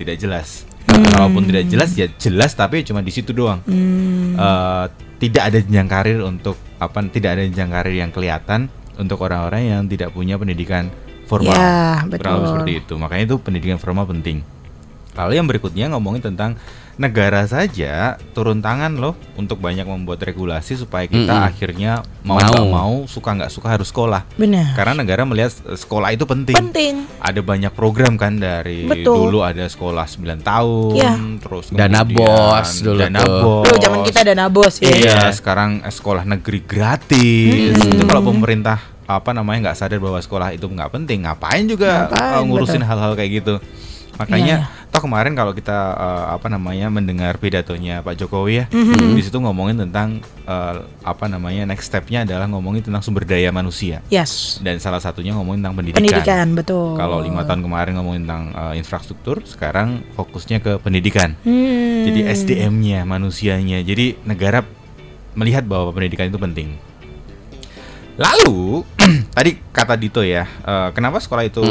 tidak 0.00 0.16
jelas. 0.16 0.64
Kalaupun 0.90 1.44
tidak 1.46 1.64
jelas 1.70 1.90
ya 1.94 2.08
jelas 2.18 2.56
tapi 2.56 2.82
cuma 2.82 3.04
di 3.04 3.12
situ 3.12 3.30
doang. 3.36 3.60
Hmm. 3.68 4.34
Eh, 4.34 4.86
tidak 5.20 5.42
ada 5.52 5.58
jenjang 5.60 5.88
karir 5.88 6.18
untuk 6.24 6.56
apa? 6.80 6.98
Tidak 7.04 7.30
ada 7.30 7.42
jenjang 7.44 7.70
karir 7.70 7.94
yang 8.00 8.10
kelihatan 8.10 8.72
untuk 8.96 9.20
orang-orang 9.22 9.62
yang 9.68 9.82
tidak 9.86 10.12
punya 10.16 10.40
pendidikan 10.40 10.88
formal. 11.28 11.54
Ya, 11.54 12.02
Kurang 12.08 12.10
lebih 12.10 12.18
betul. 12.18 12.48
seperti 12.48 12.72
itu. 12.80 12.94
Makanya 12.96 13.22
itu 13.28 13.36
pendidikan 13.38 13.78
formal 13.78 14.08
penting. 14.08 14.42
Lalu 15.12 15.32
yang 15.34 15.46
berikutnya 15.46 15.90
ngomongin 15.90 16.22
tentang 16.22 16.54
negara 16.94 17.48
saja 17.48 18.20
turun 18.30 18.60
tangan 18.60 18.92
loh 18.92 19.16
untuk 19.32 19.56
banyak 19.56 19.88
membuat 19.88 20.20
regulasi 20.20 20.76
supaya 20.76 21.08
kita 21.08 21.32
Mm-mm. 21.32 21.48
akhirnya 21.48 21.92
mau 22.20 22.36
Mau. 22.36 22.44
nggak 22.44 22.66
mau 22.68 22.94
suka 23.08 23.30
nggak 23.32 23.48
suka 23.48 23.72
harus 23.72 23.88
sekolah. 23.88 24.28
Benar. 24.36 24.76
Karena 24.76 24.92
negara 24.94 25.24
melihat 25.24 25.48
sekolah 25.70 26.12
itu 26.12 26.28
penting. 26.28 26.52
Penting. 26.52 27.08
Ada 27.18 27.40
banyak 27.40 27.72
program 27.72 28.14
kan 28.14 28.36
dari 28.36 28.84
Betul. 28.84 29.32
dulu 29.32 29.40
ada 29.40 29.64
sekolah 29.64 30.04
9 30.04 30.44
tahun, 30.44 30.92
Iya. 30.92 31.12
terus 31.40 31.64
Dana 31.72 32.04
bos 32.04 32.70
dulu 32.78 33.00
dana 33.00 33.18
tuh. 33.18 33.40
bos. 33.40 33.64
Dulu 33.64 33.76
zaman 33.80 34.00
kita 34.04 34.20
dana 34.20 34.44
bos 34.46 34.74
ya. 34.76 34.92
Iya, 34.92 35.18
sekarang 35.32 35.80
eh, 35.80 35.90
sekolah 35.90 36.28
negeri 36.28 36.60
gratis. 36.60 37.80
Hmm. 37.80 37.96
Itu 37.96 38.04
kalau 38.04 38.22
pemerintah 38.24 38.76
apa 39.08 39.32
namanya 39.32 39.72
nggak 39.72 39.78
sadar 39.80 39.98
bahwa 39.98 40.20
sekolah 40.20 40.52
itu 40.52 40.68
nggak 40.68 40.92
penting, 40.92 41.24
ngapain 41.24 41.64
juga 41.64 42.06
Ngapain, 42.06 42.44
ngurusin 42.44 42.84
hal-hal 42.84 43.16
kayak 43.16 43.40
gitu. 43.40 43.56
Makanya, 44.20 44.68
Iya, 44.68 44.79
toh 45.00 45.08
kemarin 45.08 45.32
kalau 45.32 45.56
kita 45.56 45.96
eh, 45.96 46.26
apa 46.36 46.52
namanya 46.52 46.92
mendengar 46.92 47.40
pidatonya 47.40 48.04
Pak 48.04 48.20
Jokowi 48.20 48.52
ya, 48.52 48.64
Mhm. 48.68 49.16
di 49.16 49.22
situ 49.24 49.40
ngomongin 49.40 49.80
tentang 49.80 50.20
eh, 50.44 50.76
apa 51.00 51.24
namanya 51.24 51.64
next 51.64 51.88
stepnya 51.88 52.28
adalah 52.28 52.44
ngomongin 52.52 52.84
tentang 52.84 53.00
sumber 53.00 53.24
daya 53.24 53.48
manusia 53.48 54.04
Yes. 54.12 54.60
dan 54.60 54.76
salah 54.76 55.00
satunya 55.00 55.32
ngomongin 55.32 55.64
tentang 55.64 55.76
pendidikan. 55.80 56.04
Pendidikan 56.04 56.46
betul. 56.52 57.00
Kalau 57.00 57.24
lima 57.24 57.48
tahun 57.48 57.64
kemarin 57.64 57.96
ngomongin 57.96 58.28
tentang 58.28 58.44
eh, 58.52 58.74
infrastruktur, 58.76 59.40
sekarang 59.48 60.04
fokusnya 60.12 60.60
ke 60.60 60.76
pendidikan. 60.76 61.32
Hmm. 61.48 62.04
Jadi 62.04 62.20
SDM-nya, 62.28 63.08
manusianya. 63.08 63.80
Jadi 63.80 64.20
negara 64.28 64.60
melihat 65.32 65.64
bahwa 65.64 65.96
pendidikan 65.96 66.28
itu 66.28 66.36
penting. 66.36 66.89
Lalu 68.20 68.84
tadi 69.36 69.56
kata 69.72 69.96
Dito 69.96 70.20
ya, 70.20 70.44
eh, 70.44 70.88
kenapa 70.92 71.16
sekolah 71.16 71.48
itu 71.48 71.64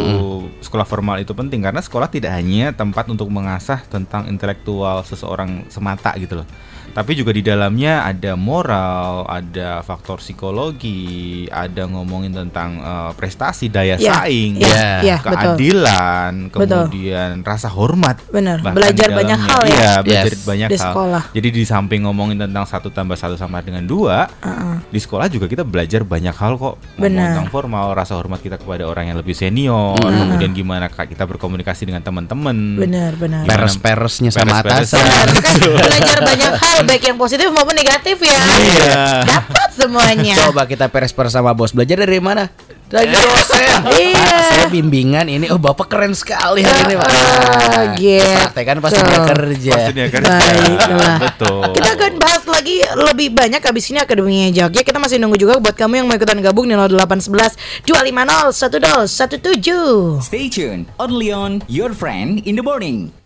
sekolah 0.65 0.82
formal 0.89 1.22
itu 1.22 1.29
penting? 1.38 1.62
Karena 1.62 1.77
sekolah 1.77 2.10
tidak 2.10 2.34
hanya 2.34 2.74
tempat 2.74 3.06
untuk 3.06 3.29
mengasah 3.29 3.86
tentang 3.86 4.25
intelektual 4.25 5.06
seseorang 5.06 5.70
semata 5.70 6.10
gitu 6.18 6.41
loh. 6.41 6.48
Tapi 6.89 7.12
juga 7.13 7.31
di 7.31 7.39
dalamnya 7.39 8.03
ada 8.03 8.34
moral, 8.34 9.24
ada 9.25 9.79
faktor 9.81 10.19
psikologi, 10.19 11.00
ada 11.48 11.86
ngomongin 11.86 12.31
tentang 12.31 12.77
eh, 12.77 13.12
prestasi, 13.13 13.67
daya 13.67 13.96
Iya, 13.96 14.24
saing, 14.24 14.51
iya, 14.55 14.84
iya, 15.00 15.17
betul. 15.19 15.55
keadilan, 15.55 16.31
Betul. 16.48 16.67
kemudian 16.86 17.29
rasa 17.41 17.67
hormat. 17.67 18.19
Benar. 18.27 18.60
Bahkan 18.60 18.75
Belajar 18.75 19.10
banyak 19.12 19.39
hal 19.39 19.62
ya. 19.63 19.72
Iya, 19.72 19.93
belajar 20.01 20.34
Yes. 20.34 20.43
banyak 20.43 20.69
Di 20.69 20.75
hal. 20.75 20.84
sekolah. 20.86 21.24
Jadi 21.31 21.48
di 21.50 21.63
samping 21.63 22.01
ngomongin 22.03 22.38
tentang 22.38 22.65
satu 22.65 22.89
tambah 22.89 23.15
satu 23.15 23.36
sama 23.36 23.60
dengan 23.60 23.84
dua, 23.84 24.27
Heeh. 24.39 24.75
di 24.88 25.00
sekolah 25.00 25.27
juga 25.27 25.46
kita 25.46 25.63
belajar 25.63 26.03
banyak 26.03 26.34
hal 26.34 26.55
kok. 26.55 26.75
Benar. 26.96 27.31
tentang 27.31 27.48
formal, 27.50 27.91
rasa 27.93 28.15
hormat 28.15 28.39
kita 28.39 28.55
kepada 28.55 28.84
orang 28.84 29.08
yang 29.08 29.17
lebih 29.17 29.31
senior, 29.31 29.96
Mm. 30.00 30.19
kemudian 30.19 30.51
gimana 30.51 30.86
kita 30.89 31.24
berkomunikasi 31.24 31.86
dengan 31.86 32.01
teman-teman. 32.01 32.75
Benar, 32.75 33.15
benar. 33.15 33.43
Peres-peresnya 33.46 34.29
sama 34.29 34.60
atasan. 34.60 35.00
Kan 35.00 35.55
belajar 35.79 36.17
banyak 36.19 36.53
hal 36.55 36.78
baik 36.86 37.03
yang 37.12 37.17
positif 37.17 37.48
maupun 37.51 37.75
negatif 37.75 38.17
ya. 38.21 38.39
Iya. 38.39 39.03
Dapat 39.25 39.69
semuanya. 39.75 40.36
Coba 40.48 40.63
kita 40.67 40.91
peres-peres 40.91 41.33
sama 41.33 41.55
bos. 41.55 41.71
Belajar 41.71 42.03
dari 42.03 42.19
mana? 42.19 42.51
Dari 42.89 43.09
dosen. 43.13 43.67
Iya. 43.79 44.12
Pak, 44.12 44.41
saya 44.51 44.67
bimbingan 44.67 45.31
ini. 45.31 45.48
Oh, 45.55 45.62
Bapak 45.62 45.88
keren 45.88 46.12
sekali 46.12 46.67
hari 46.67 46.83
ini, 46.83 46.95
Pak. 47.00 47.07
Ah, 47.07 47.86
gitu. 47.95 48.27
Praktekan 48.27 48.77
pasti 48.83 49.00
dia 49.00 49.19
kerja. 49.24 49.71
Pasti 49.71 49.91
dia 49.95 50.07
kerja. 50.12 50.29
Baiklah. 50.36 51.15
Betul. 51.24 51.63
Kita 51.79 51.89
akan 51.95 52.13
bahas 52.19 52.43
lagi 52.43 52.75
lebih 52.83 53.27
banyak 53.31 53.62
habis 53.63 53.88
ini 53.88 54.03
Akademinya 54.03 54.51
Jogja. 54.51 54.81
Kita 54.83 55.00
masih 55.00 55.15
nunggu 55.21 55.39
juga 55.39 55.63
buat 55.63 55.79
kamu 55.79 56.03
yang 56.03 56.05
mau 56.12 56.15
ikutan 56.19 56.43
gabung 56.43 56.67
di 56.67 56.75
0811 56.75 57.55
250 57.88 58.51
1217. 58.51 60.19
Stay 60.27 60.51
tuned, 60.51 60.91
only 61.00 61.31
on 61.31 61.63
Your 61.71 61.95
Friend 61.95 62.43
in 62.43 62.59
the 62.59 62.65
Morning. 62.65 63.18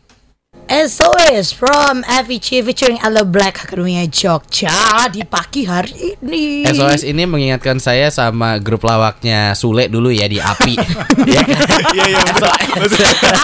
SOS 0.73 1.53
from 1.53 2.01
Avicii 2.09 2.65
featuring 2.65 2.97
Ella 3.05 3.21
Black 3.21 3.61
Akademinya 3.61 4.09
Jogja 4.09 5.05
di 5.13 5.21
pagi 5.21 5.69
hari 5.69 6.17
ini. 6.17 6.65
SOS 6.65 7.05
ini 7.05 7.29
mengingatkan 7.29 7.77
saya 7.77 8.09
sama 8.09 8.57
grup 8.57 8.81
lawaknya 8.81 9.53
Sule 9.53 9.85
dulu 9.85 10.09
ya 10.09 10.25
di 10.25 10.41
API. 10.41 10.73
ya 11.29 11.45
kan? 11.45 11.61
Iya 11.93 12.05
iya. 12.09 12.21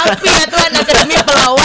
Api 0.10 0.26
ya 0.26 0.46
Tuhan 0.50 0.72
Akademi 0.74 1.16
Pelawak 1.22 1.59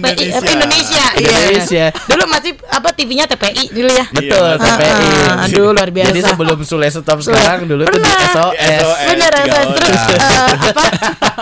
TPI 0.00 0.24
Indonesia. 0.28 0.48
Indonesia. 0.48 1.04
Iya. 1.14 1.28
Indonesia. 1.28 1.84
Dulu 2.04 2.24
masih 2.26 2.52
apa 2.68 2.88
TV-nya 2.90 3.24
TPI 3.26 3.64
dulu 3.70 3.90
ya. 3.90 4.06
Betul, 4.08 4.50
Iya, 4.50 4.58
TPI. 4.58 5.08
Ah, 5.28 5.44
aduh, 5.44 5.68
luar 5.70 5.90
biasa. 5.90 6.08
Jadi 6.08 6.20
sebelum 6.24 6.58
Sule 6.62 6.86
stop 6.88 7.18
sekarang 7.20 7.64
dulu 7.64 7.82
tuh 7.84 7.94
di 7.94 8.04
Pernah. 8.04 8.30
SOS. 8.30 8.80
SOS. 8.80 9.06
Bener 9.08 9.32
tiga 9.34 9.58
SOS 9.58 9.68
terus 9.74 10.02
eh, 10.08 10.50
apa 10.68 10.84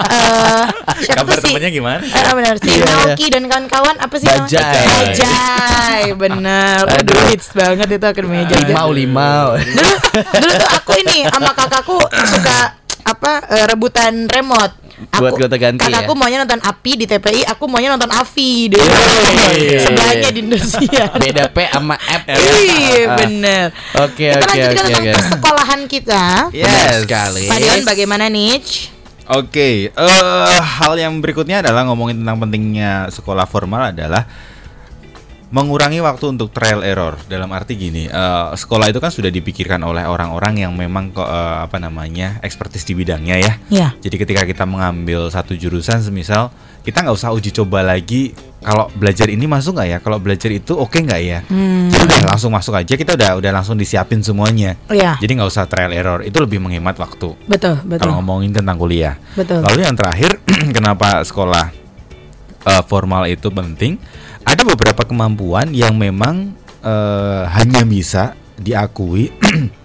eh, 0.06 0.64
siapa 0.98 1.20
Kabar 1.22 1.36
sih? 1.36 1.44
temennya 1.46 1.70
gimana? 1.70 2.00
Eh, 2.02 2.32
benar 2.32 2.54
si 2.56 2.66
Iya, 2.66 2.76
iya. 2.76 2.86
Naoki 2.86 3.26
dan 3.28 3.42
kawan-kawan 3.46 3.96
apa 3.96 4.14
sih 4.16 4.26
namanya? 4.26 4.46
Bajai. 4.46 4.84
Bajai, 4.86 6.02
bener. 6.14 6.82
Aduh, 6.86 7.20
hits 7.28 7.48
banget 7.52 7.88
itu 7.90 8.06
Akademi 8.06 8.44
Jogja. 8.44 8.66
Limau 8.66 8.88
limau. 8.90 9.46
Dulu, 9.56 9.92
dulu 10.14 10.52
tuh 10.54 10.70
aku 10.72 10.92
ini 10.98 11.18
sama 11.26 11.50
kakakku 11.52 11.96
suka 12.26 12.58
apa 13.02 13.32
eh, 13.48 13.64
rebutan 13.66 14.26
remote. 14.26 14.74
Aku, 14.96 15.28
Buat 15.28 15.32
gonta-ganti 15.36 15.84
kakakku 15.84 16.16
ya? 16.16 16.20
maunya 16.24 16.38
nonton 16.40 16.60
Api 16.64 16.92
di 16.96 17.04
TPI, 17.04 17.44
aku 17.44 17.68
maunya 17.68 17.92
nonton 17.92 18.08
Avi 18.08 18.72
deh. 18.72 18.80
Iya. 18.80 19.80
Sebelahnya 19.84 20.30
di 20.32 20.40
Indonesia. 20.40 21.04
Beda 21.22 21.44
P 21.52 21.58
sama 21.68 21.96
F. 22.00 22.22
Iya 22.32 23.02
bener. 23.20 23.66
Oke 24.00 24.32
Kita 24.32 24.40
oke 24.40 24.48
lanjutkan 24.48 24.72
oke 24.72 24.88
tentang 24.88 25.04
oke. 25.04 25.12
persekolahan 25.20 25.80
kita. 25.84 26.22
Yes. 26.56 27.04
sekali. 27.04 27.44
Pak 27.44 27.58
Dion 27.60 27.82
bagaimana 27.84 28.24
nih? 28.32 28.56
Oke, 29.26 29.90
eh 29.90 30.60
hal 30.62 30.94
yang 30.96 31.18
berikutnya 31.18 31.58
adalah 31.58 31.82
ngomongin 31.90 32.22
tentang 32.22 32.38
pentingnya 32.40 33.10
sekolah 33.10 33.42
formal 33.44 33.90
adalah 33.90 34.22
mengurangi 35.46 36.02
waktu 36.02 36.34
untuk 36.34 36.50
trial 36.50 36.82
error. 36.82 37.14
Dalam 37.30 37.50
arti 37.54 37.78
gini, 37.78 38.10
eh, 38.10 38.46
sekolah 38.54 38.90
itu 38.90 38.98
kan 38.98 39.14
sudah 39.14 39.30
dipikirkan 39.30 39.78
oleh 39.86 40.02
orang-orang 40.02 40.66
yang 40.66 40.72
memang 40.74 41.14
kok 41.14 41.26
eh, 41.26 41.58
apa 41.62 41.78
namanya 41.78 42.42
ekspertis 42.42 42.82
di 42.82 42.98
bidangnya 42.98 43.36
ya. 43.38 43.52
Ya. 43.70 43.88
Jadi 44.02 44.16
ketika 44.18 44.42
kita 44.42 44.66
mengambil 44.66 45.30
satu 45.30 45.54
jurusan, 45.54 46.02
semisal 46.02 46.50
kita 46.82 47.02
nggak 47.02 47.16
usah 47.18 47.30
uji 47.34 47.50
coba 47.54 47.82
lagi. 47.82 48.34
Kalau 48.66 48.90
belajar 48.98 49.30
ini 49.30 49.46
masuk 49.46 49.78
nggak 49.78 49.88
ya? 49.90 49.98
Kalau 50.02 50.18
belajar 50.18 50.50
itu 50.50 50.74
oke 50.74 50.98
nggak 50.98 51.22
ya? 51.22 51.38
Hmm. 51.46 51.86
Jadi 51.86 52.02
udah 52.02 52.34
langsung 52.34 52.50
masuk 52.50 52.74
aja. 52.74 52.94
Kita 52.98 53.14
udah 53.14 53.38
udah 53.38 53.50
langsung 53.54 53.78
disiapin 53.78 54.26
semuanya. 54.26 54.74
Iya. 54.90 55.14
Jadi 55.22 55.30
nggak 55.38 55.50
usah 55.50 55.70
trial 55.70 55.94
error. 55.94 56.26
Itu 56.26 56.42
lebih 56.42 56.58
menghemat 56.58 56.98
waktu 56.98 57.38
Betul, 57.46 57.78
betul. 57.86 58.02
kalau 58.02 58.18
ngomongin 58.18 58.50
tentang 58.50 58.74
kuliah. 58.74 59.14
Betul. 59.38 59.62
Lalu 59.62 59.86
yang 59.86 59.94
terakhir, 59.94 60.42
kenapa 60.76 61.22
sekolah 61.22 61.70
eh, 62.66 62.82
formal 62.90 63.30
itu 63.30 63.46
penting? 63.54 64.02
Ada 64.46 64.62
beberapa 64.62 65.02
kemampuan 65.02 65.74
yang 65.74 65.98
memang 65.98 66.54
eh, 66.80 67.42
hanya 67.50 67.82
bisa 67.82 68.38
diakui 68.56 69.34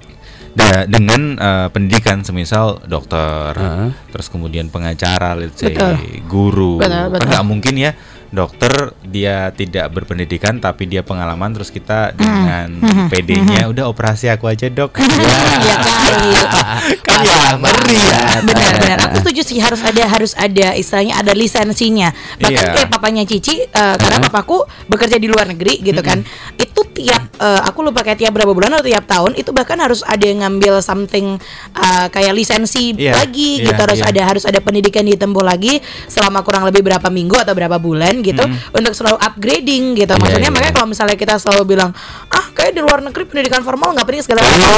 da- 0.57 0.85
dengan 0.85 1.33
eh, 1.33 1.67
pendidikan, 1.73 2.21
semisal 2.21 2.77
dokter, 2.85 3.57
Heeh. 3.57 3.89
terus 4.13 4.29
kemudian 4.29 4.69
pengacara, 4.69 5.33
let's 5.33 5.57
say 5.57 5.73
Betul. 5.73 5.97
guru. 6.29 6.73
Betul, 6.77 6.93
Kan 6.93 7.09
betul. 7.09 7.27
nggak 7.33 7.45
mungkin 7.45 7.73
ya 7.75 7.91
dokter 8.31 8.71
dia 9.03 9.51
tidak 9.51 9.91
berpendidikan 9.91 10.57
tapi 10.57 10.87
dia 10.87 11.03
pengalaman 11.03 11.51
terus 11.51 11.69
kita 11.69 12.15
dengan 12.15 12.73
Hmm. 12.91 13.07
PD-nya 13.07 13.71
udah 13.71 13.87
operasi 13.87 14.27
aku 14.27 14.51
aja 14.51 14.67
dok. 14.67 14.95
Iya 15.01 15.75
kali. 15.79 16.31
kan 17.07 17.19
ya 17.23 17.55
ngeri 17.55 17.95
ya. 17.97 18.19
Benar, 18.43 18.71
benar. 18.77 18.97
Aku 19.09 19.15
setuju 19.23 19.41
sih 19.47 19.57
harus 19.63 19.79
ada 19.81 20.03
harus 20.05 20.31
ada 20.35 20.75
istilahnya 20.75 21.15
ada 21.17 21.31
lisensinya. 21.31 22.11
Bahkan 22.37 22.51
Iya. 22.51 22.73
kayak 22.75 22.89
papanya 22.91 23.23
Cici 23.23 23.63
eh, 23.63 23.95
karena 23.95 24.17
papaku 24.21 24.63
bekerja 24.87 25.17
di 25.17 25.27
luar 25.31 25.47
negeri 25.47 25.79
gitu 25.81 26.01
kan. 26.03 26.19
Itu 26.59 26.83
tiap 26.91 27.31
eh, 27.39 27.61
aku 27.63 27.79
lupa 27.81 28.03
kayak 28.03 28.19
tiap 28.19 28.31
berapa 28.35 28.51
bulan 28.51 28.75
atau 28.75 28.85
tiap 28.85 29.05
tahun 29.07 29.39
itu 29.39 29.49
bahkan 29.51 29.79
harus 29.79 30.03
ada 30.03 30.21
yang 30.23 30.43
ngambil 30.43 30.83
something 30.83 31.39
eh, 31.73 32.05
kayak 32.11 32.33
lisensi 32.35 32.93
Iya, 32.93 33.17
lagi 33.17 33.61
iya, 33.63 33.71
gitu 33.71 33.81
harus 33.81 33.99
iya. 34.03 34.09
ada 34.11 34.21
harus 34.25 34.43
ada 34.45 34.59
pendidikan 34.59 35.07
ditempuh 35.07 35.41
lagi 35.43 35.79
selama 36.05 36.43
kurang 36.43 36.67
lebih 36.67 36.83
berapa 36.83 37.07
minggu 37.07 37.39
atau 37.39 37.55
berapa 37.55 37.79
bulan 37.79 38.20
gitu 38.21 38.43
untuk 38.71 38.93
selalu 38.93 39.17
upgrading 39.19 39.97
gitu. 39.97 40.13
Iya, 40.13 40.21
Maksudnya 40.21 40.49
iya. 40.49 40.55
makanya 40.55 40.73
kalau 40.73 40.87
misalnya 40.89 41.17
kita 41.17 41.35
selalu 41.41 41.63
bilang 41.77 41.91
ah 42.31 42.45
kayak 42.53 42.73
di 42.77 42.81
luar 42.81 43.01
negeri 43.01 43.23
pendidikan 43.27 43.61
formal 43.65 43.93
nggak 43.93 44.05
penting 44.07 44.23
segala 44.23 44.41
macam. 44.45 44.71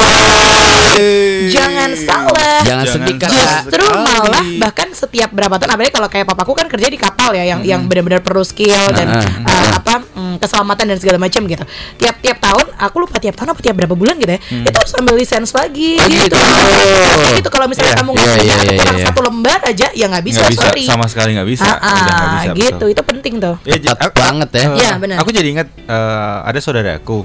Jangan 1.50 1.90
salah. 1.98 2.60
Jangan 2.64 2.86
sedih 2.86 3.16
kakak. 3.18 3.66
Justru 3.68 3.86
sekali. 3.86 4.06
malah 4.06 4.46
bahkan 4.62 4.88
setiap 4.94 5.30
berapa 5.34 5.56
tahun 5.58 5.72
apalagi 5.76 5.94
kalau 5.94 6.10
kayak 6.10 6.26
papaku 6.30 6.52
kan 6.56 6.68
kerja 6.70 6.88
di 6.88 6.98
kapal 6.98 7.34
ya 7.34 7.44
yang 7.44 7.62
yang 7.66 7.82
benar-benar 7.90 8.22
perlu 8.22 8.46
skill 8.46 8.94
dan 8.94 9.20
uh, 9.44 9.70
apa 9.78 10.06
mm, 10.34 10.42
keselamatan 10.42 10.86
dan 10.86 10.98
segala 10.98 11.18
macam 11.18 11.42
gitu. 11.44 11.64
Tiap-tiap 11.96 12.38
tahun 12.40 12.66
aku 12.74 12.96
lupa 13.00 13.18
tiap 13.18 13.34
tahun 13.34 13.50
apa 13.52 13.62
tiap 13.62 13.76
berapa 13.76 13.94
bulan 13.94 14.16
gitu 14.18 14.32
ya. 14.32 14.40
Itu 14.42 14.76
harus 14.76 14.94
ambil 14.98 15.14
lisensi 15.16 15.54
lagi 15.54 15.96
Oh, 15.96 16.08
gitu. 16.08 16.26
gitu. 16.26 16.36
Kayak 16.36 17.34
gitu 17.38 17.50
kalau 17.50 17.66
misalnya 17.66 17.90
Iya, 17.90 18.00
kamu 18.00 18.10
nggak 18.10 18.24
iya, 18.24 18.34
punya 18.34 18.44
iya, 18.44 18.54
atau 18.54 18.66
iya, 18.66 18.80
kurang 18.82 18.98
iya. 18.98 19.06
satu 19.06 19.20
lembar 19.22 19.60
aja 19.64 19.88
ya 19.94 20.06
nggak 20.08 20.26
bisa, 20.26 20.40
bisa 20.46 20.62
sorry. 20.66 20.84
sama 20.84 21.06
sekali 21.06 21.30
nggak 21.36 21.50
bisa. 21.50 21.64
Ah, 21.66 21.78
Udah 21.78 21.94
ah, 21.94 22.32
bisa, 22.34 22.52
gitu. 22.54 22.68
betul. 22.74 22.88
Itu 22.90 23.04
penting 23.06 23.34
tuh. 23.38 23.56
Ya, 23.64 23.76
jadi 23.78 23.94
Ketat 23.94 24.10
aku- 24.10 24.22
banget 24.22 24.50
ya. 24.50 24.66
Iya, 24.74 24.92
benar. 24.98 25.18
Aku 25.22 25.30
jadi 25.30 25.48
ingat 25.50 25.68
eh, 25.76 26.38
ada 26.44 26.60
saudaraku. 26.60 27.20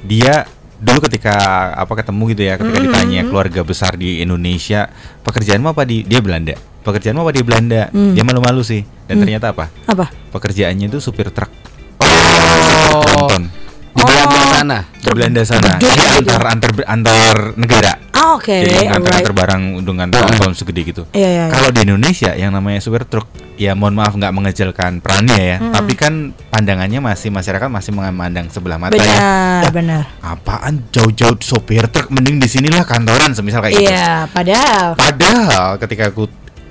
Dia 0.00 0.46
dulu 0.78 1.02
ketika 1.10 1.34
apa 1.74 1.92
ketemu 1.92 2.22
gitu 2.32 2.42
ya, 2.46 2.54
ketika 2.54 2.78
ditanya 2.78 3.20
keluarga 3.26 3.60
besar 3.62 3.98
di 3.98 4.22
Indonesia, 4.22 4.86
pekerjaanmu 5.22 5.74
apa 5.74 5.82
di 5.82 6.06
dia 6.06 6.22
Belanda. 6.22 6.54
Pekerjaanmu 6.78 7.20
apa 7.20 7.32
di 7.34 7.42
Belanda? 7.42 7.82
Dia 7.90 8.22
malu-malu 8.22 8.62
sih. 8.62 8.86
Dan 9.04 9.18
ternyata 9.18 9.50
apa? 9.50 9.68
Apa? 9.84 10.08
Pekerjaannya 10.30 10.86
itu 10.86 11.00
supir 11.00 11.28
truk. 11.28 11.50
Sana. 14.58 14.78
di 15.00 15.10
Belanda 15.14 15.42
sana. 15.46 15.72
Gede 15.80 15.94
Ini 15.94 16.06
gitu. 16.20 16.30
antar 16.34 16.42
antar 16.52 16.70
antar 16.84 17.36
negara. 17.56 17.92
Ah, 18.12 18.34
oke, 18.34 18.50
Jadi 18.50 18.90
antar 18.90 19.12
antar 19.22 19.32
barang 19.32 19.62
dengan 19.86 20.06
tahun 20.10 20.52
segede 20.58 20.80
gitu. 20.90 21.02
Iya, 21.14 21.28
iya, 21.28 21.44
iya. 21.48 21.54
Kalau 21.54 21.70
di 21.70 21.80
Indonesia 21.86 22.34
yang 22.34 22.50
namanya 22.50 22.82
super 22.82 23.06
truk, 23.06 23.30
ya 23.54 23.78
mohon 23.78 23.94
maaf 23.94 24.18
nggak 24.18 24.34
mengejalkan 24.34 24.98
perannya 24.98 25.38
ya, 25.38 25.56
tapi 25.70 25.94
kan 25.94 26.34
pandangannya 26.50 26.98
masih 26.98 27.30
masyarakat 27.30 27.68
masih 27.70 27.94
memandang 27.94 28.50
sebelah 28.50 28.76
mata 28.76 28.98
ya. 28.98 29.06
Benar, 29.06 29.70
benar. 29.70 30.02
Apaan 30.20 30.90
jauh-jauh 30.90 31.38
sopir 31.38 31.86
truk 31.88 32.10
mending 32.10 32.42
di 32.42 32.50
sinilah 32.50 32.82
kantoran 32.82 33.32
semisal 33.38 33.62
kayak 33.62 33.78
gitu. 33.78 33.86
Iya, 33.86 34.26
padahal 34.34 34.98
Padahal 34.98 35.68
ketika 35.78 36.10
aku 36.10 36.26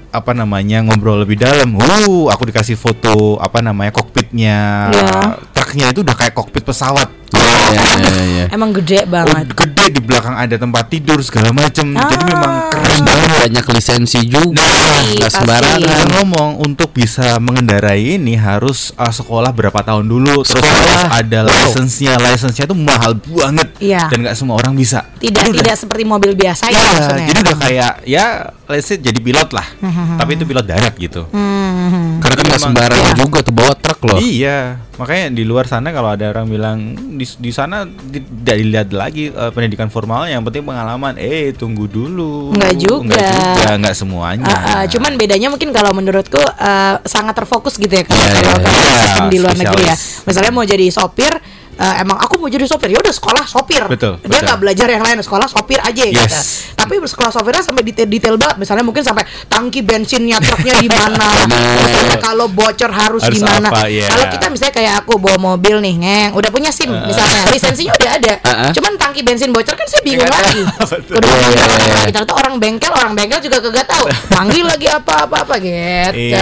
apa 0.08 0.32
namanya 0.34 0.82
ngobrol 0.82 1.24
lebih 1.24 1.40
dalam, 1.40 1.78
uh, 1.78 2.28
aku 2.32 2.50
dikasih 2.50 2.76
foto 2.80 3.38
apa 3.38 3.60
namanya 3.60 3.92
kokpitnya 3.96 4.90
Iya. 4.92 5.16
Truknya 5.68 5.92
itu 5.92 6.00
udah 6.00 6.16
kayak 6.16 6.32
kokpit 6.32 6.64
pesawat. 6.64 7.12
Iya, 7.30 7.68
iya, 7.68 7.84
iya, 8.00 8.24
iya. 8.26 8.46
emang 8.50 8.72
gede 8.74 9.04
Oh, 9.04 9.12
banget. 9.12 9.46
gede 9.52 9.86
di 9.90 10.00
belakang 10.00 10.34
ada 10.34 10.56
tempat 10.56 10.88
tidur 10.88 11.20
segala 11.20 11.52
macem. 11.52 11.92
Jadi 11.92 12.16
Ah. 12.18 12.30
memang 12.30 12.52
keren 12.70 13.00
banget. 13.02 13.28
Banyak 13.44 13.66
lisensi 13.70 14.20
juga, 14.24 14.64
pasti. 14.64 15.20
sembarangan. 15.30 16.08
Ngomong 16.14 16.50
untuk 16.62 16.90
bisa 16.92 17.36
mengendarai 17.38 18.16
ini 18.16 18.36
harus 18.36 18.92
uh, 18.94 19.10
sekolah 19.10 19.52
berapa 19.52 19.76
tahun 19.78 20.06
dulu, 20.06 20.42
terus 20.42 20.64
Sekolah. 20.64 21.12
ada 21.14 21.40
lisensinya. 21.44 22.16
Lisensinya 22.26 22.66
itu 22.66 22.78
mahal 22.78 23.12
banget 23.20 23.68
Iya. 23.78 24.08
dan 24.08 24.18
nggak 24.22 24.36
semua 24.36 24.56
orang 24.56 24.74
bisa. 24.74 25.04
Tidak 25.18 25.34
Jadi 25.34 25.50
udah- 25.50 25.60
tidak 25.62 25.76
seperti 25.78 26.04
mobil 26.04 26.32
biasa 26.34 26.64
ya 26.66 26.74
Iya, 26.74 26.90
maksudnya. 26.94 27.28
jadi 27.28 27.40
udah 27.42 27.56
kayak 27.58 27.94
ya 28.04 28.26
let's 28.66 28.86
say 28.86 28.98
jadi 28.98 29.18
pilot 29.18 29.50
lah. 29.52 29.68
Tapi 30.16 30.32
itu 30.34 30.44
pilot 30.44 30.66
darat 30.66 30.94
gitu. 30.96 31.28
Hmm. 31.30 32.20
Karena 32.20 32.36
kan 32.36 32.46
nggak 32.48 32.62
sembarangan 32.62 33.14
Iya. 33.14 33.18
juga 33.18 33.38
tuh 33.42 33.54
bawa 33.54 33.74
truk 33.74 34.00
loh. 34.04 34.18
Iya, 34.18 34.58
makanya 34.94 35.26
di 35.32 35.44
luar 35.44 35.66
sana 35.66 35.90
kalau 35.90 36.10
ada 36.10 36.28
orang 36.28 36.46
bilang 36.46 36.78
di, 37.18 37.26
di 37.26 37.52
sana 37.52 37.84
tidak 37.86 38.56
dilihat 38.56 38.90
lagi 38.94 39.34
eh, 39.34 39.52
pendidikan 39.52 39.90
formalnya, 39.90 40.38
yang 40.38 40.46
penting 40.46 40.64
pengalaman. 40.64 41.18
Eh, 41.18 41.52
tunggu 41.58 41.90
dulu. 41.90 42.54
Nggak 42.54 42.74
juga. 42.78 43.18
Nggak 43.18 43.26
juga, 43.34 43.70
nggak 43.82 43.96
semuanya. 43.98 44.46
Ah, 44.48 44.70
ah, 44.82 44.84
cuman 44.86 45.18
bedanya 45.18 45.50
mungkin 45.50 45.74
kalau 45.74 45.92
menurutku 45.92 46.40
eh, 46.40 46.96
sangat 47.04 47.34
terfokus 47.34 47.76
gitu 47.76 47.92
ya 47.92 48.06
kalau 48.06 48.22
Iya, 48.22 48.42
kalau 48.46 48.60
kalau 48.62 48.80
iya. 48.80 49.02
sistem 49.02 49.26
di 49.28 49.38
luar 49.42 49.56
negeri 49.58 49.84
ya. 49.84 49.96
Misalnya 50.30 50.52
mau 50.54 50.66
jadi 50.66 50.86
sopir 50.94 51.34
eh, 51.78 51.96
emang 52.04 52.18
aku 52.18 52.42
mau 52.42 52.50
jadi 52.50 52.66
sopir 52.66 52.92
ya 52.92 53.00
udah 53.00 53.14
sekolah 53.14 53.44
sopir 53.46 53.84
Betul, 53.88 54.20
dia 54.26 54.40
nggak 54.44 54.60
belajar 54.60 54.88
yang 54.90 55.04
lain 55.06 55.18
sekolah 55.22 55.48
sopir 55.48 55.80
aja 55.82 56.04
gitu 56.04 56.18
Yes. 56.18 56.74
tapi 56.76 56.98
sekolah 57.00 57.32
sopirnya 57.32 57.64
sampai 57.64 57.86
detail-detail 57.86 58.36
banget 58.36 58.58
misalnya 58.60 58.84
mungkin 58.84 59.06
sampai 59.06 59.24
tangki 59.48 59.86
bensinnya 59.86 60.42
truknya 60.42 60.76
di 60.82 60.90
mana 60.90 61.30
kalau 62.26 62.50
bocor 62.52 62.90
harus, 62.92 63.22
Harus 63.24 63.38
di 63.38 63.40
mana 63.40 63.70
apa, 63.70 63.88
iya. 63.88 64.10
kalau 64.12 64.26
kita 64.34 64.46
misalnya 64.52 64.74
kayak 64.76 64.94
aku 65.06 65.22
bawa 65.22 65.38
mobil 65.38 65.80
nih 65.80 65.96
ngeng 66.02 66.32
udah 66.36 66.50
punya 66.52 66.74
sim 66.74 66.90
misalnya 66.90 67.48
lisensinya 67.54 67.94
udah 67.96 68.12
ada 68.18 68.34
Uh-uh. 68.42 68.72
cuman 68.76 68.92
tangki 69.00 69.22
bensin 69.24 69.54
bocor 69.54 69.78
kan 69.78 69.88
saya 69.88 70.02
bingung 70.04 70.28
lagi 70.28 70.62
iya, 70.66 70.74
orang 71.16 71.40
iya. 71.48 71.66
lagi. 71.70 72.12
ternyata 72.12 72.34
orang 72.36 72.54
bengkel 72.60 72.92
orang 72.92 73.12
bengkel 73.16 73.40
juga 73.40 73.58
kagak 73.62 73.86
tahu 73.88 74.06
panggil 74.34 74.66
lagi 74.66 74.88
apa 74.90 75.14
apa 75.30 75.36
apa 75.46 75.56
gitu 75.62 75.76
Iya. 76.18 76.40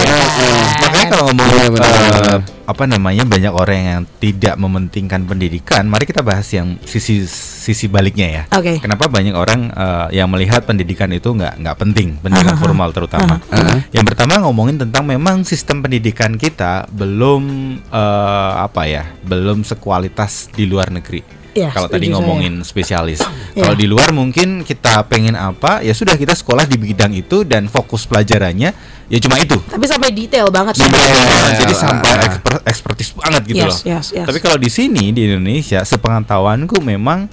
Makanya 0.82 1.06
kalau 1.12 1.24
ngomong 1.30 1.48
benar, 1.52 1.70
benar. 1.74 2.40
Apa 2.66 2.90
namanya 2.90 3.24
banyak 3.24 3.54
orang 3.54 3.80
yang 3.80 4.02
tidak 4.18 4.58
mementingkan 4.58 5.22
pendidikan, 5.30 5.86
mari 5.86 6.10
kita 6.10 6.26
bahas 6.26 6.50
yang 6.50 6.82
sisi 6.82 7.26
sisi 7.30 7.86
baliknya 7.86 8.28
ya. 8.28 8.44
Oke. 8.58 8.82
Kenapa 8.82 9.06
banyak 9.06 9.38
orang 9.38 9.70
eh, 9.70 10.18
yang 10.18 10.30
melihat 10.34 10.66
pendidikan 10.66 11.14
itu 11.14 11.30
nggak 11.30 11.62
nggak 11.62 11.78
penting, 11.78 12.18
pendidikan 12.20 12.58
formal 12.58 12.90
terutama. 12.90 13.38
Aha. 13.54 13.86
Yang 13.94 14.06
pertama 14.14 14.42
ngomongin 14.42 14.82
tentang 14.82 15.06
memang 15.06 15.46
sistem 15.46 15.86
pendidikan 15.86 16.36
kita 16.42 16.90
belum 16.90 17.44
eh, 17.86 18.54
apa 18.58 18.90
ya, 18.90 19.14
belum 19.22 19.62
sekualitas 19.62 20.50
di 20.50 20.66
luar 20.66 20.90
negeri. 20.90 21.45
Iya, 21.56 21.72
Kalau 21.72 21.88
tadi 21.88 22.06
setuju 22.06 22.12
saya. 22.12 22.16
ngomongin 22.20 22.54
spesialis, 22.62 23.20
Iya. 23.56 23.64
kalau 23.64 23.74
di 23.74 23.88
luar 23.88 24.12
mungkin 24.12 24.62
kita 24.62 25.08
pengen 25.08 25.34
apa, 25.34 25.80
ya 25.80 25.92
sudah 25.92 26.14
kita 26.14 26.36
sekolah 26.36 26.64
di 26.64 26.76
bidang 26.76 27.16
itu 27.16 27.42
dan 27.42 27.66
fokus 27.66 28.04
pelajarannya 28.04 28.76
ya 29.06 29.18
cuma 29.18 29.38
itu. 29.38 29.56
tapi 29.66 29.86
sampai 29.86 30.12
detail 30.12 30.50
banget 30.50 30.76
sih 30.76 30.84
Iya, 30.84 31.24
jadi 31.56 31.72
Iya. 31.72 31.80
sampai 31.80 32.12
eksper- 32.22 32.64
ekspertis 32.66 33.10
banget 33.14 33.42
gitu 33.46 33.62
Yes, 33.62 33.72
loh. 33.78 33.80
yes, 33.88 34.06
yes. 34.12 34.26
Tapi 34.26 34.40
kalau 34.40 34.58
di 34.58 34.68
sini 34.68 35.10
di 35.10 35.26
Indonesia, 35.26 35.80
sepengetahuanku 35.80 36.82
memang 36.82 37.32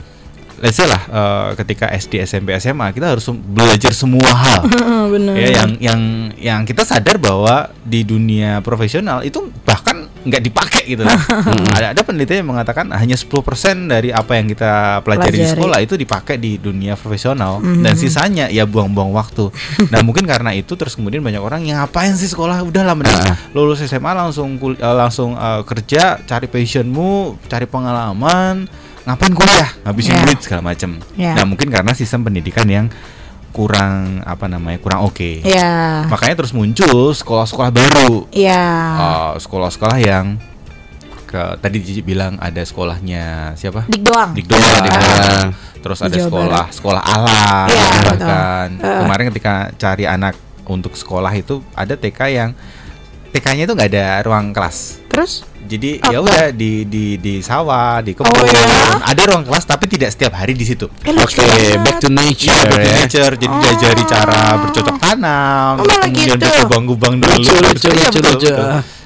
let's 0.58 0.76
say 0.76 0.86
lah 0.86 1.02
eh, 1.02 1.48
ketika 1.58 1.90
SD, 1.90 2.22
SMP, 2.22 2.54
SMA 2.54 2.92
kita 2.92 3.10
harus 3.10 3.26
belajar 3.26 3.90
semua 3.90 4.22
hal. 4.28 4.62
bener 5.14 5.34
ya 5.34 5.48
yang 5.56 5.70
yang 5.80 6.00
yang 6.38 6.60
kita 6.62 6.84
sadar 6.84 7.18
bahwa 7.18 7.74
di 7.82 8.02
dunia 8.02 8.60
profesional 8.60 9.26
itu 9.26 9.42
bahkan 9.64 10.06
nggak 10.22 10.38
dipakai 10.40 10.82
gitu 10.86 11.02
loh. 11.02 11.12
ada 11.76 11.90
ada 11.90 12.00
penelitian 12.00 12.42
yang 12.42 12.50
mengatakan 12.50 12.86
hanya 12.90 13.14
10% 13.14 13.30
dari 13.84 14.08
apa 14.08 14.32
yang 14.34 14.46
kita 14.46 14.72
pelajari 15.00 15.30
di 15.32 15.38
Pelajari. 15.40 15.52
sekolah 15.52 15.78
itu 15.80 15.94
dipakai 15.94 16.36
di 16.36 16.56
dunia 16.56 16.94
profesional 16.94 17.58
dan 17.58 17.94
sisanya 17.94 18.46
ya 18.46 18.62
buang-buang 18.62 19.10
waktu. 19.10 19.50
nah, 19.88 20.00
mungkin 20.00 20.24
karena 20.24 20.50
itu 20.52 20.72
terus 20.72 20.94
kemudian 20.94 21.20
banyak 21.20 21.38
orang 21.38 21.62
yang 21.62 21.78
ngapain 21.78 22.14
sih 22.14 22.26
sekolah 22.26 22.62
udahlah 22.62 22.94
mending 22.94 23.18
lulus 23.50 23.82
SMA 23.82 24.12
langsung 24.12 24.56
kul- 24.56 24.76
eh, 24.76 24.96
langsung 24.96 25.34
eh, 25.34 25.62
kerja, 25.62 26.18
cari 26.20 26.46
passionmu, 26.46 27.10
cari 27.44 27.66
pengalaman, 27.66 28.66
ngapain 29.02 29.32
kuliah, 29.32 29.70
ngabisin 29.82 30.14
Ya. 30.14 30.22
duit 30.22 30.38
segala 30.38 30.62
macam. 30.64 30.90
Ya. 31.14 31.34
Nah, 31.34 31.44
mungkin 31.44 31.66
karena 31.66 31.90
sistem 31.92 32.22
pendidikan 32.22 32.64
yang 32.64 32.86
kurang 33.52 34.24
apa 34.24 34.48
namanya 34.48 34.80
kurang 34.80 35.04
oke. 35.06 35.44
Iya. 35.44 36.08
Makanya 36.08 36.34
terus 36.42 36.56
muncul 36.56 37.12
sekolah-sekolah 37.12 37.70
baru, 37.70 38.26
Iya. 38.32 38.64
Uh, 38.96 39.32
sekolah-sekolah 39.38 39.96
yang 40.00 40.40
ke 41.28 41.56
tadi 41.64 41.80
Cici 41.80 42.04
bilang 42.04 42.36
ada 42.40 42.60
sekolahnya 42.60 43.56
siapa? 43.56 43.88
Dik 43.88 44.04
doang. 44.04 44.36
Dik 44.36 44.46
doang. 44.48 44.60
Iya, 44.60 44.80
Dik 44.80 44.92
doang. 44.92 45.48
Terus 45.82 45.98
Di 45.98 46.04
ada 46.06 46.16
Jawa 46.16 46.26
sekolah 46.28 46.66
sekolah 46.70 47.02
alam 47.02 47.66
Iya, 47.66 47.86
bahkan 48.06 48.68
betul. 48.76 48.86
Uh. 48.86 48.98
kemarin 49.02 49.24
ketika 49.32 49.54
cari 49.80 50.04
anak 50.04 50.34
untuk 50.68 50.92
sekolah 50.94 51.32
itu 51.34 51.58
ada 51.74 51.98
TK 51.98 52.20
yang 52.30 52.50
TK-nya 53.32 53.64
itu 53.64 53.72
nggak 53.72 53.90
ada 53.90 54.06
ruang 54.22 54.52
kelas. 54.52 55.01
Terus? 55.12 55.44
Jadi 55.62 56.00
ya 56.02 56.18
udah 56.18 56.50
di 56.50 56.82
di 56.84 57.14
di 57.16 57.38
sawah, 57.38 58.00
di 58.00 58.12
kebun. 58.12 58.28
Oh, 58.28 58.44
ya? 58.44 58.98
Ada 59.04 59.22
ruang 59.28 59.44
kelas 59.44 59.62
tapi 59.62 59.86
tidak 59.86 60.10
setiap 60.10 60.34
hari 60.34 60.52
di 60.52 60.64
situ. 60.64 60.88
Lucu 60.88 61.22
Oke, 61.22 61.38
banget. 61.38 61.78
back 61.78 61.96
to 61.98 62.08
nature 62.08 62.50
Iya, 62.50 62.64
back 62.66 62.72
to 62.74 62.80
ya. 62.82 62.96
nature. 62.98 63.32
Jadi 63.36 63.46
diajari 63.54 64.02
cara 64.04 64.40
bercocok 64.58 64.96
tanam, 64.98 65.72
Oh, 65.78 65.86
kemudian 65.86 66.10
gitu. 66.34 66.42
berkubang-kubang 66.42 67.14
dulu. 67.18 67.30
Lucu, 67.30 67.52
lucu, 67.54 67.88
Iya, 67.88 68.08
lucu, 68.08 68.20
lucu. 68.26 68.52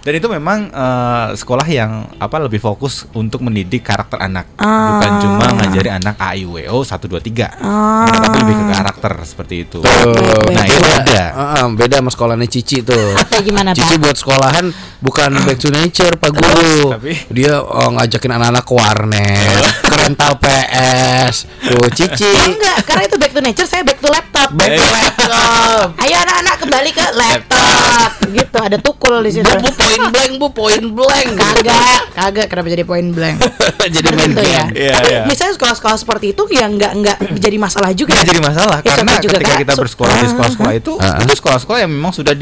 Dan 0.01 0.14
itu 0.14 0.29
memang 0.31 0.71
eh, 0.71 1.27
sekolah 1.35 1.66
yang 1.66 1.90
apa 2.16 2.38
lebih 2.38 2.59
fokus 2.59 3.11
untuk 3.12 3.42
mendidik 3.42 3.83
karakter 3.83 4.16
anak, 4.16 4.47
Ah. 4.57 4.95
bukan 4.95 5.11
cuma 5.19 5.47
ngajari 5.53 5.90
anak 5.92 6.14
A 6.16 6.31
I 6.33 6.47
W 6.47 6.62
O 6.69 6.81
1 6.81 7.11
2 7.11 7.19
3. 7.19 7.51
Ah. 7.59 8.07
Tapi 8.07 8.37
lebih 8.38 8.55
ke 8.57 8.64
karakter 8.73 9.12
seperti 9.23 9.55
itu. 9.61 9.83
Tuh, 9.83 10.47
Nah, 10.47 10.62
itu 10.62 10.79
beda. 10.79 11.23
Heeh, 11.35 11.66
beda 11.75 11.95
sama 11.99 12.11
sekolahnya 12.11 12.47
Cici 12.47 12.81
tuh. 12.81 13.19
Apa 13.19 13.42
gimana, 13.42 13.71
Cici 13.73 13.95
Pak? 13.95 14.01
buat 14.01 14.16
sekolahan 14.16 14.66
bukan 14.99 15.31
back 15.42 15.59
to 15.59 15.69
nature 15.69 15.96
Pak 16.13 16.31
Guru. 16.31 16.93
Tapi- 16.93 17.17
Dia 17.31 17.57
oh, 17.57 17.89
ngajakin 17.91 18.31
anak-anak 18.31 18.63
ke 18.63 18.73
warnet, 18.73 19.65
ke 19.89 19.95
rental 19.97 20.33
PS. 20.37 21.35
Tuh 21.63 21.89
Cici. 21.91 22.29
Enggak, 22.45 22.85
karena 22.85 23.03
itu 23.05 23.17
back 23.17 23.33
to 23.33 23.41
nature, 23.41 23.65
saya 23.65 23.81
back 23.81 23.97
to 23.97 24.09
laptop. 24.09 24.53
Back 24.53 24.71
to 24.75 24.85
laptop. 24.87 25.87
Ayo 25.99 26.17
anak-anak 26.19 26.55
kembali 26.59 26.91
ke 26.91 27.05
laptop. 27.13 28.11
gitu, 28.29 28.57
ada 28.59 28.77
tukul 28.77 29.23
di 29.23 29.31
situ. 29.33 29.47
Bu, 29.47 29.65
bu 29.65 29.73
point 29.73 30.05
blank, 30.07 30.33
bu 30.37 30.49
point 30.51 30.87
blank. 30.93 31.29
Kagak, 31.35 32.01
kagak 32.13 32.47
kenapa 32.47 32.69
jadi 32.69 32.85
point 32.85 33.09
blank? 33.11 33.37
Jadi 33.87 34.09
main 34.11 34.29
Gitu 34.29 34.43
ya. 34.43 34.65
game. 34.67 34.75
Iya, 34.75 34.93
Tapi 34.93 35.09
iya. 35.09 35.23
Misalnya 35.25 35.55
sekolah-sekolah 35.55 35.97
seperti 35.97 36.27
itu 36.35 36.43
yang 36.51 36.75
nggak 36.75 36.93
nggak 36.97 37.17
jadi 37.39 37.57
masalah 37.57 37.91
juga. 37.93 38.13
Nggak 38.13 38.27
jadi 38.27 38.41
masalah 38.43 38.79
Ya, 38.79 38.93
karena 38.93 39.13
juga 39.17 39.37
ketika 39.39 39.47
kayak 39.49 39.63
kita 39.63 39.75
bersekolah 39.77 40.11
di 40.11 40.19
Ah. 40.19 40.29
sekolah-sekolah 40.29 40.73
itu 40.75 40.93
Ah. 40.99 41.23
itu 41.23 41.35
sekolah-sekolah 41.39 41.79
yang 41.79 41.93
memang 41.93 42.13
sudah 42.13 42.35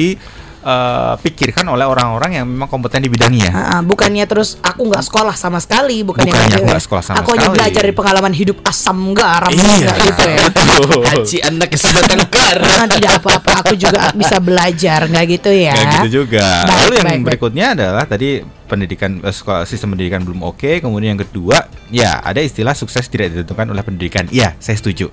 dipikirkan 0.64 1.68
oleh 1.68 1.84
orang-orang 1.84 2.40
yang 2.40 2.46
memang 2.46 2.66
kompeten 2.66 3.00
di 3.00 3.08
bidangnya. 3.08 3.50
Ah, 3.52 3.80
bukannya 3.80 4.24
terus 4.24 4.56
aku 4.58 4.88
nggak 4.88 5.04
sekolah 5.04 5.34
sama 5.34 5.60
sekali, 5.60 6.00
bukannya, 6.00 6.32
Bukannya 6.32 6.56
aku 6.56 6.66
nggak 6.66 6.82
sekolah 6.82 7.02
sama 7.02 7.16
Aku 7.20 7.28
hanya 7.32 7.46
sekali. 7.46 7.56
belajar 7.60 7.82
dari 7.82 7.94
pengalaman 7.94 8.32
hidup 8.32 8.56
asam 8.64 9.12
garam 9.12 9.52
Iya, 9.52 9.92
gitu 9.94 10.24
ya. 10.24 10.38
Haji 11.14 11.38
anak 11.44 11.70
sebatang 11.74 12.24
kara. 12.34 12.64
Ah, 12.64 12.86
tidak 12.86 13.12
apa-apa, 13.20 13.50
aku 13.60 13.74
juga 13.76 14.08
bisa 14.12 14.36
belajar, 14.38 15.04
nggak 15.04 15.24
gitu 15.30 15.50
ya. 15.52 15.74
Kayak 15.74 15.92
gitu 16.00 16.08
juga. 16.24 16.46
Baik, 16.64 16.72
Lalu 16.74 16.92
yang 16.94 17.04
baik, 17.04 17.12
baik. 17.14 17.24
berikutnya 17.28 17.66
adalah 17.76 18.04
tadi 18.04 18.28
pendidikan 18.64 19.20
eh, 19.20 19.30
sekolah 19.30 19.62
sistem 19.64 19.92
pendidikan 19.92 20.24
belum 20.24 20.40
oke. 20.42 20.80
Kemudian 20.80 21.14
yang 21.14 21.22
kedua, 21.22 21.56
ya 21.88 22.18
ada 22.18 22.40
istilah 22.40 22.72
sukses 22.72 23.04
tidak 23.06 23.32
ditentukan 23.32 23.68
oleh 23.68 23.82
pendidikan. 23.84 24.24
Iya, 24.28 24.56
saya 24.56 24.74
setuju. 24.74 25.12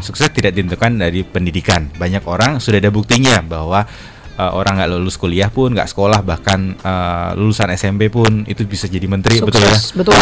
Sukses 0.00 0.30
tidak 0.30 0.54
ditentukan 0.54 0.94
dari 0.94 1.22
pendidikan. 1.22 1.90
Banyak 1.92 2.22
orang 2.24 2.58
sudah 2.58 2.78
ada 2.78 2.88
buktinya 2.88 3.42
bahwa 3.42 3.84
eh, 4.48 4.50
orang 4.58 4.82
nggak 4.82 4.90
lulus 4.90 5.14
kuliah 5.14 5.46
pun, 5.52 5.70
nggak 5.70 5.86
sekolah, 5.86 6.26
bahkan 6.26 6.74
eh, 6.74 7.30
lulusan 7.38 7.70
SMP 7.78 8.10
pun 8.10 8.42
itu 8.50 8.66
bisa 8.66 8.90
jadi 8.90 9.06
menteri, 9.06 9.38
betul 9.38 9.62
ya? 9.62 9.70
Sukses, 9.70 9.94
betul. 9.94 10.14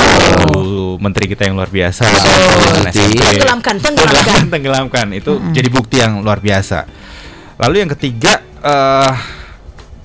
Lalu 0.45 1.01
menteri 1.01 1.25
kita 1.33 1.49
yang 1.49 1.57
luar 1.57 1.73
biasa. 1.73 2.05
lulusan 2.05 2.85
Betul. 2.85 2.93
SMP. 2.93 3.23
Tenggelamkan, 3.25 3.75
tenggelamkan. 3.81 4.41
Tenggelamkan. 4.55 5.07
Itu 5.17 5.33
jadi 5.57 5.69
bukti 5.73 5.97
yang 6.03 6.21
luar 6.21 6.39
biasa. 6.45 6.85
Lalu 7.61 7.77
yang 7.87 7.91
ketiga, 7.97 8.41
eh 8.61 9.15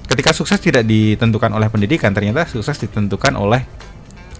ketika 0.05 0.31
sukses 0.31 0.61
tidak 0.61 0.85
ditentukan 0.87 1.51
oleh 1.51 1.67
pendidikan, 1.67 2.13
ternyata 2.13 2.47
sukses 2.47 2.77
ditentukan 2.77 3.35
oleh 3.35 3.65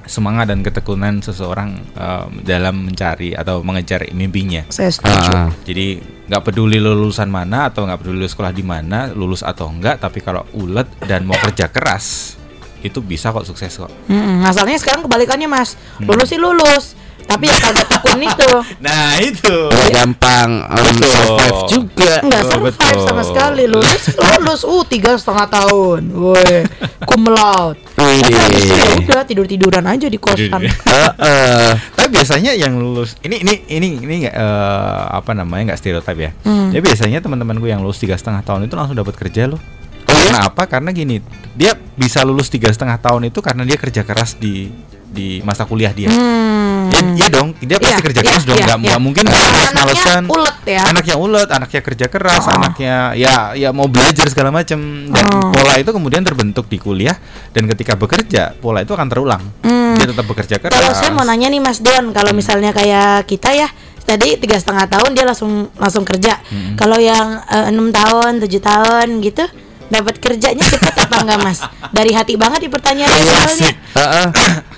semangat 0.06 0.50
dan 0.50 0.62
ketekunan 0.62 1.20
seseorang 1.20 1.82
em, 1.92 2.30
dalam 2.42 2.86
mencari 2.86 3.34
atau 3.34 3.62
mengejar 3.62 4.06
mimpinya. 4.14 4.64
Saya 4.70 4.90
setuju. 4.90 5.32
Ah, 5.34 5.50
Jadi 5.66 6.00
nggak 6.26 6.42
peduli 6.42 6.82
lu 6.82 6.94
lulusan 6.94 7.30
mana 7.30 7.70
atau 7.70 7.86
nggak 7.86 8.02
peduli 8.02 8.26
sekolah 8.26 8.50
di 8.50 8.66
mana, 8.66 9.14
lulus 9.14 9.42
atau 9.42 9.70
enggak, 9.70 10.02
tapi 10.02 10.22
kalau 10.22 10.42
ulet 10.54 10.90
dan 11.06 11.22
mau 11.22 11.38
kerja 11.38 11.70
keras 11.70 12.38
itu 12.82 13.02
bisa 13.02 13.34
kok 13.34 13.46
sukses 13.46 13.74
kok. 13.74 13.90
Mm-mm, 14.06 14.46
masalahnya 14.46 14.78
sekarang 14.78 15.02
kebalikannya 15.06 15.50
mas, 15.50 15.74
Hmm. 15.98 16.06
lulus 16.06 16.30
sih 16.30 16.38
lulus, 16.38 16.94
tapi 17.26 17.46
yang 17.46 17.60
kagak 17.60 17.88
tekun 17.88 18.20
itu 18.22 18.50
Nah 18.86 19.18
itu. 19.18 19.56
nggak 19.68 19.90
gampang 19.92 20.50
um, 20.64 20.96
survive 21.02 21.60
juga. 21.68 22.14
nggak 22.22 22.44
Betul, 22.44 22.52
survive 22.54 22.78
betul. 22.78 23.04
sama 23.04 23.22
sekali 23.22 23.64
lulus 23.66 24.02
lulus 24.16 24.62
uh 24.64 24.84
tiga 24.86 25.12
setengah 25.16 25.48
tahun, 25.50 26.02
woi 26.12 26.70
cum 27.04 27.22
laude. 27.26 27.78
Ya 27.98 28.86
udah 29.12 29.24
tidur 29.24 29.46
tiduran 29.46 29.86
aja 29.86 30.06
di 30.06 30.16
kosan. 30.16 30.62
Tidur- 30.62 30.70
Heeh. 30.94 31.70
Tapi 31.92 32.08
biasanya 32.12 32.52
yang 32.54 32.76
lulus 32.76 33.18
ini 33.22 33.42
ini 33.42 33.54
ini 33.68 33.88
ini 33.98 34.16
nggak 34.24 34.36
eh, 34.36 35.02
apa 35.12 35.32
namanya 35.34 35.74
nggak 35.74 35.80
stereotip 35.80 36.18
ya. 36.18 36.32
Hmm. 36.44 36.70
Ya 36.70 36.80
biasanya 36.80 37.20
teman-temanku 37.20 37.66
yang 37.66 37.82
lulus 37.82 37.98
tiga 37.98 38.14
setengah 38.14 38.42
tahun 38.42 38.68
itu 38.68 38.76
langsung 38.76 38.96
dapat 38.96 39.16
kerja 39.16 39.48
loh. 39.48 39.58
Oh, 40.06 40.14
iya? 40.14 40.30
Karena 40.30 40.40
apa? 40.46 40.64
Karena 40.70 40.90
gini, 40.92 41.18
dia 41.54 41.74
bisa 41.74 42.22
lulus 42.22 42.48
tiga 42.48 42.70
setengah 42.70 43.02
tahun 43.02 43.30
itu 43.30 43.42
karena 43.42 43.66
dia 43.66 43.76
kerja 43.76 44.06
keras 44.06 44.38
di 44.38 44.70
di 45.06 45.40
masa 45.42 45.66
kuliah 45.66 45.90
dia. 45.90 46.12
Hmm. 46.12 46.55
Ya, 46.96 47.02
iya 47.14 47.28
dong, 47.30 47.48
dia 47.58 47.76
pasti 47.76 47.92
Iya, 47.94 48.00
kerja 48.02 48.20
iya, 48.20 48.30
keras 48.32 48.44
dong, 48.44 48.56
iya, 48.56 48.66
nggak 48.66 48.78
nggak 48.82 49.02
mungkin 49.02 49.24
Anaknya 49.26 49.52
males-malesan. 49.52 50.24
ulet 50.26 50.58
ya. 50.66 50.82
Anaknya 50.86 51.16
ulet, 51.18 51.50
anaknya 51.50 51.82
kerja 51.82 52.06
keras, 52.08 52.42
Oh. 52.42 52.56
anaknya 52.56 52.96
ya 53.14 53.34
ya 53.54 53.70
mau 53.70 53.86
belajar 53.86 54.26
segala 54.26 54.50
macam 54.50 54.80
dan 55.08 55.26
Oh. 55.28 55.52
pola 55.52 55.74
itu 55.76 55.90
kemudian 55.90 56.22
terbentuk 56.22 56.66
di 56.66 56.78
kuliah 56.78 57.16
dan 57.52 57.68
ketika 57.68 57.94
bekerja 57.94 58.56
pola 58.56 58.80
itu 58.80 58.92
akan 58.92 59.08
terulang. 59.08 59.44
Hmm. 59.62 59.94
Dia 59.94 60.08
tetap 60.08 60.26
bekerja 60.26 60.56
keras. 60.58 60.74
Kalau 60.74 60.92
saya 60.92 61.12
mau 61.12 61.24
nanya 61.24 61.48
nih 61.48 61.60
Mas 61.60 61.80
Don, 61.80 62.12
kalau 62.12 62.32
Hmm. 62.32 62.38
misalnya 62.38 62.72
kayak 62.72 63.26
kita 63.26 63.52
ya 63.52 63.68
tadi 64.02 64.38
tiga 64.38 64.56
setengah 64.56 64.86
tahun 64.88 65.12
dia 65.12 65.26
langsung 65.26 65.52
langsung 65.74 66.02
kerja. 66.02 66.38
Hmm. 66.46 66.76
Kalau 66.76 66.96
yang 66.96 67.42
eh, 67.42 67.70
enam 67.70 67.90
tahun, 67.90 68.40
tujuh 68.40 68.62
tahun 68.62 69.20
gitu, 69.20 69.44
dapat 69.90 70.16
kerjanya 70.18 70.66
cepat 70.66 70.96
apa 71.06 71.16
enggak 71.22 71.40
Mas? 71.42 71.60
Dari 71.94 72.12
hati 72.12 72.34
banget 72.36 72.66
di 72.66 72.70
pertanyaannya 72.70 73.22
Iya 73.22 73.34
soalnya. 73.46 73.72
Heeh. 73.96 74.28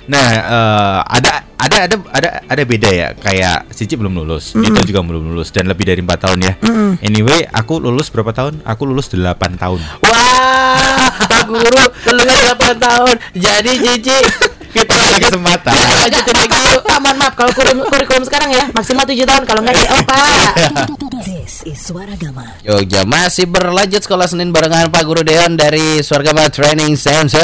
Nah, 0.08 0.28
eh, 0.32 0.98
ada 1.20 1.32
ada 1.58 1.76
ada 1.84 1.96
ada 2.14 2.28
ada 2.48 2.62
beda 2.64 2.88
ya. 2.88 3.08
Kayak 3.18 3.68
Cici 3.74 3.94
belum 3.98 4.24
lulus, 4.24 4.56
Dito 4.56 4.80
juga 4.86 5.04
belum 5.04 5.34
lulus 5.34 5.52
dan 5.52 5.68
lebih 5.68 5.84
dari 5.84 6.00
empat 6.00 6.28
tahun 6.28 6.38
ya. 6.40 6.52
Anyway, 7.04 7.44
aku 7.50 7.82
lulus 7.82 8.08
berapa 8.08 8.32
tahun? 8.32 8.64
Aku 8.64 8.88
lulus 8.88 9.12
8 9.12 9.60
tahun. 9.60 9.80
Wah, 10.00 11.12
Pak 11.28 11.44
Guru, 11.50 11.84
lulus 12.14 12.38
8 12.56 12.78
tahun. 12.80 13.14
Jadi 13.36 13.72
Cici 13.84 14.18
Kita 14.68 14.94
ada 14.94 15.18
kesempatan. 15.18 15.72
Lanjutin 15.74 16.36
lagi 16.36 16.58
yuk. 16.68 16.80
Pak, 16.84 16.98
mohon 17.00 17.16
maaf 17.16 17.34
kalau 17.34 17.52
kurikulum, 17.56 17.88
kurikulum 17.88 18.22
sekarang 18.28 18.50
ya 18.52 18.64
maksimal 18.76 19.04
tujuh 19.08 19.24
tahun 19.24 19.42
kalau 19.48 19.60
enggak 19.64 19.76
DO 19.80 19.96
Pak. 20.04 20.50
This 21.18 21.64
is 21.64 21.78
Suara 21.80 22.14
Gama. 22.14 22.46
Jogja 22.60 23.02
masih 23.02 23.44
berlanjut 23.44 23.98
sekolah 24.00 24.26
Senin 24.26 24.48
barengan 24.48 24.86
Pak 24.86 25.02
Guru 25.02 25.20
Deon 25.20 25.54
dari 25.54 25.98
Swargama 25.98 26.46
Training 26.46 26.94
Center. 26.94 27.42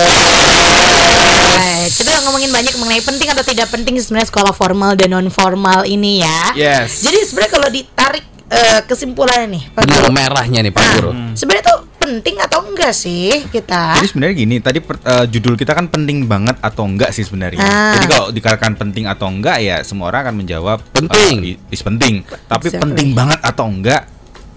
Baik, 1.55 1.91
kita 1.93 2.23
ngomongin 2.23 2.51
banyak 2.51 2.75
mengenai 2.77 3.01
penting 3.01 3.29
atau 3.29 3.43
tidak 3.43 3.67
penting 3.69 3.97
sebenarnya 3.97 4.29
sekolah 4.29 4.53
formal 4.53 4.95
dan 4.95 5.11
non 5.11 5.27
formal 5.27 5.83
ini 5.83 6.21
ya. 6.21 6.41
Yes. 6.55 7.03
Jadi 7.03 7.19
sebenarnya 7.25 7.53
kalau 7.53 7.69
ditarik 7.69 8.23
eh, 8.47 8.81
kesimpulannya 8.85 9.47
nih, 9.51 9.63
Pak 9.69 9.83
Benang 9.83 9.99
Guru. 10.01 10.13
merahnya 10.13 10.61
nih 10.61 10.71
Pak 10.71 10.79
Nah, 10.81 10.93
Guru. 10.95 11.11
sebenarnya 11.35 11.65
tuh 11.67 11.79
penting 12.05 12.37
atau 12.37 12.61
enggak 12.61 12.93
sih 12.93 13.49
kita? 13.49 13.97
Jadi 13.97 14.09
sebenarnya 14.13 14.35
gini, 14.37 14.57
tadi 14.61 14.79
per- 14.85 15.01
eh, 15.01 15.25
judul 15.27 15.57
kita 15.57 15.73
kan 15.73 15.89
penting 15.89 16.29
banget 16.29 16.61
atau 16.61 16.85
enggak 16.85 17.11
sih 17.11 17.25
sebenarnya. 17.25 17.65
Ah. 17.65 17.97
Jadi 17.97 18.07
kalau 18.07 18.27
dikatakan 18.29 18.73
penting 18.77 19.09
atau 19.09 19.27
enggak 19.27 19.59
ya 19.59 19.81
semua 19.81 20.13
orang 20.13 20.29
akan 20.29 20.35
menjawab 20.37 20.79
Penting. 20.93 21.57
eh, 21.57 21.73
is 21.73 21.81
penting. 21.81 22.21
Tapi 22.45 22.69
penting 22.71 23.17
banget 23.17 23.41
atau 23.41 23.65
enggak? 23.65 24.05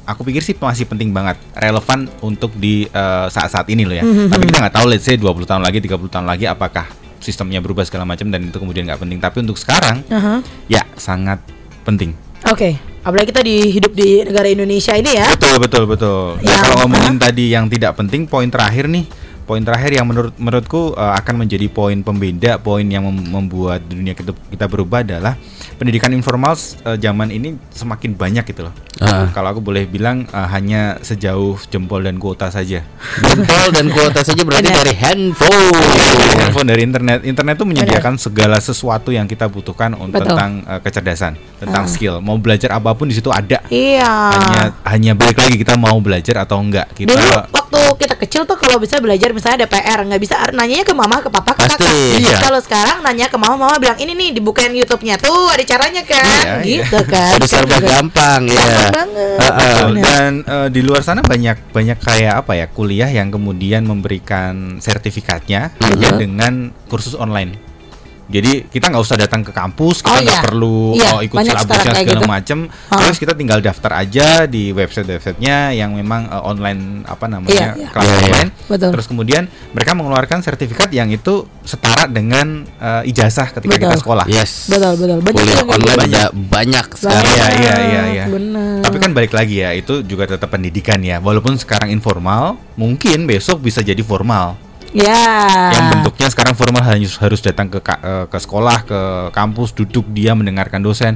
Aku 0.08 0.24
pikir 0.24 0.40
sih 0.40 0.56
masih 0.56 0.88
penting 0.88 1.12
banget, 1.12 1.36
relevan 1.52 2.08
untuk 2.20 2.52
di 2.54 2.84
eh, 2.86 3.28
saat-saat 3.28 3.68
ini 3.72 3.88
loh 3.88 3.96
ya. 3.96 4.04
Mhm. 4.04 4.28
Tapi 4.28 4.44
kita 4.44 4.58
nggak 4.62 4.76
tahu 4.76 4.86
let's 4.92 5.08
say 5.08 5.16
20 5.16 5.48
tahun 5.48 5.64
lagi, 5.64 5.80
30 5.80 6.12
tahun 6.12 6.28
lagi 6.28 6.46
apakah 6.48 6.88
sistemnya 7.18 7.60
berubah 7.60 7.84
segala 7.84 8.04
macam 8.06 8.28
dan 8.30 8.44
itu 8.44 8.56
kemudian 8.56 8.84
nggak 8.84 9.00
penting. 9.00 9.20
Tapi 9.20 9.38
untuk 9.40 9.56
sekarang 9.56 10.04
Aha. 10.08 10.44
ya 10.68 10.84
sangat 10.96 11.40
penting. 11.84 12.12
Oke, 12.46 12.78
apalagi 13.02 13.34
kita 13.34 13.42
di 13.42 13.58
hidup 13.74 13.92
di 13.98 14.22
negara 14.22 14.46
Indonesia 14.46 14.94
ini 14.94 15.10
ya. 15.10 15.26
Betul 15.34 15.58
betul 15.58 15.84
betul. 15.90 16.38
Nah, 16.38 16.46
Yang- 16.46 16.62
kalau 16.62 16.76
ngomongin 16.86 17.16
tadi 17.18 17.46
yang 17.50 17.66
tidak 17.66 17.98
penting, 17.98 18.30
poin 18.30 18.46
terakhir 18.46 18.86
nih, 18.86 19.10
poin 19.48 19.64
terakhir 19.64 19.96
yang 19.96 20.06
menurut 20.06 20.36
menurutku 20.36 20.92
uh, 20.92 21.16
akan 21.16 21.48
menjadi 21.48 21.72
poin 21.72 21.96
pembeda, 22.04 22.60
poin 22.60 22.84
yang 22.84 23.08
mem- 23.08 23.32
membuat 23.32 23.80
dunia 23.88 24.12
kita 24.12 24.36
kita 24.52 24.68
berubah 24.68 25.08
adalah 25.08 25.40
pendidikan 25.80 26.12
informal 26.12 26.60
uh, 26.84 27.00
zaman 27.00 27.32
ini 27.32 27.56
semakin 27.72 28.12
banyak 28.12 28.44
gitu 28.44 28.68
loh. 28.68 28.76
Ah. 28.98 29.30
Kalau 29.30 29.54
aku 29.54 29.62
boleh 29.62 29.86
bilang 29.86 30.26
uh, 30.34 30.50
hanya 30.50 30.98
sejauh 31.06 31.56
jempol 31.70 32.02
dan 32.02 32.18
kuota 32.18 32.50
saja. 32.50 32.82
Jempol 33.22 33.70
dan 33.70 33.94
kuota 33.94 34.26
saja 34.26 34.42
berarti 34.42 34.74
dari 34.74 34.94
handphone. 34.98 35.78
Handphone 36.42 36.68
dari 36.68 36.82
internet, 36.82 37.22
internet 37.22 37.62
itu 37.62 37.66
menyediakan 37.70 38.18
segala 38.18 38.58
sesuatu 38.58 39.14
yang 39.14 39.30
kita 39.30 39.46
butuhkan 39.46 39.94
untuk 39.94 40.18
Betul. 40.18 40.34
tentang 40.34 40.52
uh, 40.66 40.82
kecerdasan, 40.82 41.38
tentang 41.62 41.86
Ah. 41.86 41.92
skill. 41.94 42.20
Mau 42.26 42.42
belajar 42.42 42.74
apa 42.74 42.92
pun 42.98 43.06
di 43.06 43.14
situ 43.14 43.30
ada. 43.30 43.62
Iya. 43.70 44.12
Hanya 44.34 44.62
hanya 44.90 45.12
balik 45.14 45.38
lagi 45.46 45.56
kita 45.62 45.78
mau 45.78 46.02
belajar 46.02 46.42
atau 46.42 46.58
enggak. 46.58 46.90
Kita 46.98 47.14
Dulu 47.14 47.54
waktu 47.54 47.80
kita 48.02 48.16
kecil 48.18 48.42
tuh 48.50 48.58
kalau 48.58 48.82
bisa 48.82 48.98
belajar 48.98 49.30
misalnya 49.38 49.64
ada 49.64 49.70
PR 49.70 50.00
nggak 50.02 50.18
bisa 50.20 50.36
nanyanya 50.52 50.82
ke 50.82 50.92
mama 50.92 51.22
ke 51.22 51.30
papa 51.30 51.54
ke 51.54 51.62
Pasti. 51.64 51.78
kakak. 51.78 51.94
Iya. 52.18 52.38
Kalau 52.42 52.60
sekarang 52.60 52.98
nanya 53.02 53.30
ke 53.30 53.38
mama 53.38 53.56
mama 53.56 53.78
bilang 53.78 53.96
ini 53.96 54.12
nih 54.12 54.30
dibukain 54.34 54.74
YouTube-nya 54.74 55.16
tuh 55.18 55.48
ada 55.48 55.62
caranya 55.62 56.02
kan, 56.02 56.26
Iya, 56.26 56.54
iya. 56.66 56.82
gitu 56.82 57.00
kan. 57.06 57.32
Sudah 57.38 57.50
serba 57.50 57.70
Kan 57.70 57.80
juga. 57.80 57.90
gampang 57.94 58.42
ya. 58.48 58.58
Gampang 58.58 58.90
banget. 58.92 59.38
Heeh. 59.38 59.46
Betul. 59.48 59.86
Benar. 59.88 60.04
Dan 60.04 60.32
eh, 60.44 60.68
di 60.70 60.82
luar 60.82 61.02
sana 61.02 61.22
banyak 61.22 61.58
banyak 61.70 61.98
kayak 61.98 62.34
apa 62.42 62.54
ya 62.56 62.66
kuliah 62.68 63.08
yang 63.08 63.30
kemudian 63.30 63.84
memberikan 63.84 64.82
sertifikatnya 64.82 65.78
hanya 65.80 66.10
Mhm. 66.10 66.18
dengan 66.18 66.54
kursus 66.88 67.14
online. 67.14 67.67
Jadi 68.28 68.68
kita 68.68 68.92
nggak 68.92 69.00
usah 69.02 69.16
datang 69.16 69.40
ke 69.40 69.50
kampus, 69.50 70.04
kita 70.04 70.12
Oh, 70.12 70.20
nggak 70.20 70.36
iya. 70.36 70.44
perlu 70.44 70.80
Iya, 70.94 71.10
oh, 71.10 71.20
ikut 71.24 71.38
banyak 71.40 71.56
silabusnya 71.56 71.94
segala 71.96 72.20
gitu. 72.20 72.28
macem. 72.28 72.58
Ah. 72.92 73.00
Terus 73.00 73.18
kita 73.18 73.34
tinggal 73.34 73.60
daftar 73.60 73.92
aja 73.98 74.28
di 74.44 74.76
website-websitenya 74.76 75.58
yang 75.72 75.96
memang 75.96 76.28
eh, 76.28 76.42
online 76.44 76.82
apa 77.04 77.26
namanya 77.26 77.56
Iya, 77.56 77.68
iya. 77.80 77.90
kelas 77.90 78.04
Iya, 78.04 78.12
iya. 78.12 78.26
online. 78.28 78.50
Betul. 78.68 78.90
Terus 78.92 79.06
kemudian 79.08 79.44
mereka 79.72 79.92
mengeluarkan 79.96 80.40
sertifikat 80.42 80.90
yang 80.92 81.08
itu 81.08 81.48
setara 81.64 82.06
dengan 82.06 82.68
eh, 82.78 83.08
ijazah 83.08 83.48
ketika 83.50 83.76
kita 83.76 83.96
Betul. 83.96 84.04
sekolah. 84.04 84.26
Yes. 84.28 84.68
Betul 84.68 84.94
betul. 84.96 85.18
Banyak 85.24 85.36
Kuliah 85.38 85.64
online 85.64 86.12
gitu. 86.12 86.28
banyak 86.52 86.86
sekarang. 87.00 87.24
Iya, 87.32 87.48
iya, 87.56 87.76
iya, 87.80 88.02
iya. 88.12 88.26
Benar. 88.28 88.76
Tapi 88.84 88.98
kan 89.00 89.12
balik 89.16 89.32
lagi 89.32 89.64
ya, 89.64 89.72
itu 89.72 90.04
juga 90.04 90.28
tetap 90.28 90.52
pendidikan 90.52 91.00
ya. 91.00 91.18
Walaupun 91.18 91.56
sekarang 91.56 91.90
informal, 91.90 92.60
mungkin 92.76 93.24
besok 93.24 93.64
bisa 93.64 93.80
jadi 93.80 94.04
formal. 94.04 94.67
Ya. 94.92 95.24
Yang 95.74 95.86
bentuknya 95.96 96.28
sekarang 96.32 96.54
formal 96.56 96.84
hanya 96.84 97.08
harus 97.20 97.40
datang 97.42 97.68
ke 97.72 97.80
eh, 97.82 98.26
ke 98.28 98.38
sekolah, 98.38 98.78
ke 98.88 99.00
kampus, 99.32 99.74
duduk 99.76 100.08
dia 100.12 100.36
mendengarkan 100.38 100.84
dosen. 100.84 101.16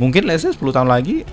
Mungkin 0.00 0.24
let's 0.24 0.48
say 0.48 0.52
10 0.52 0.60
tahun 0.72 0.88
lagi 0.88 1.28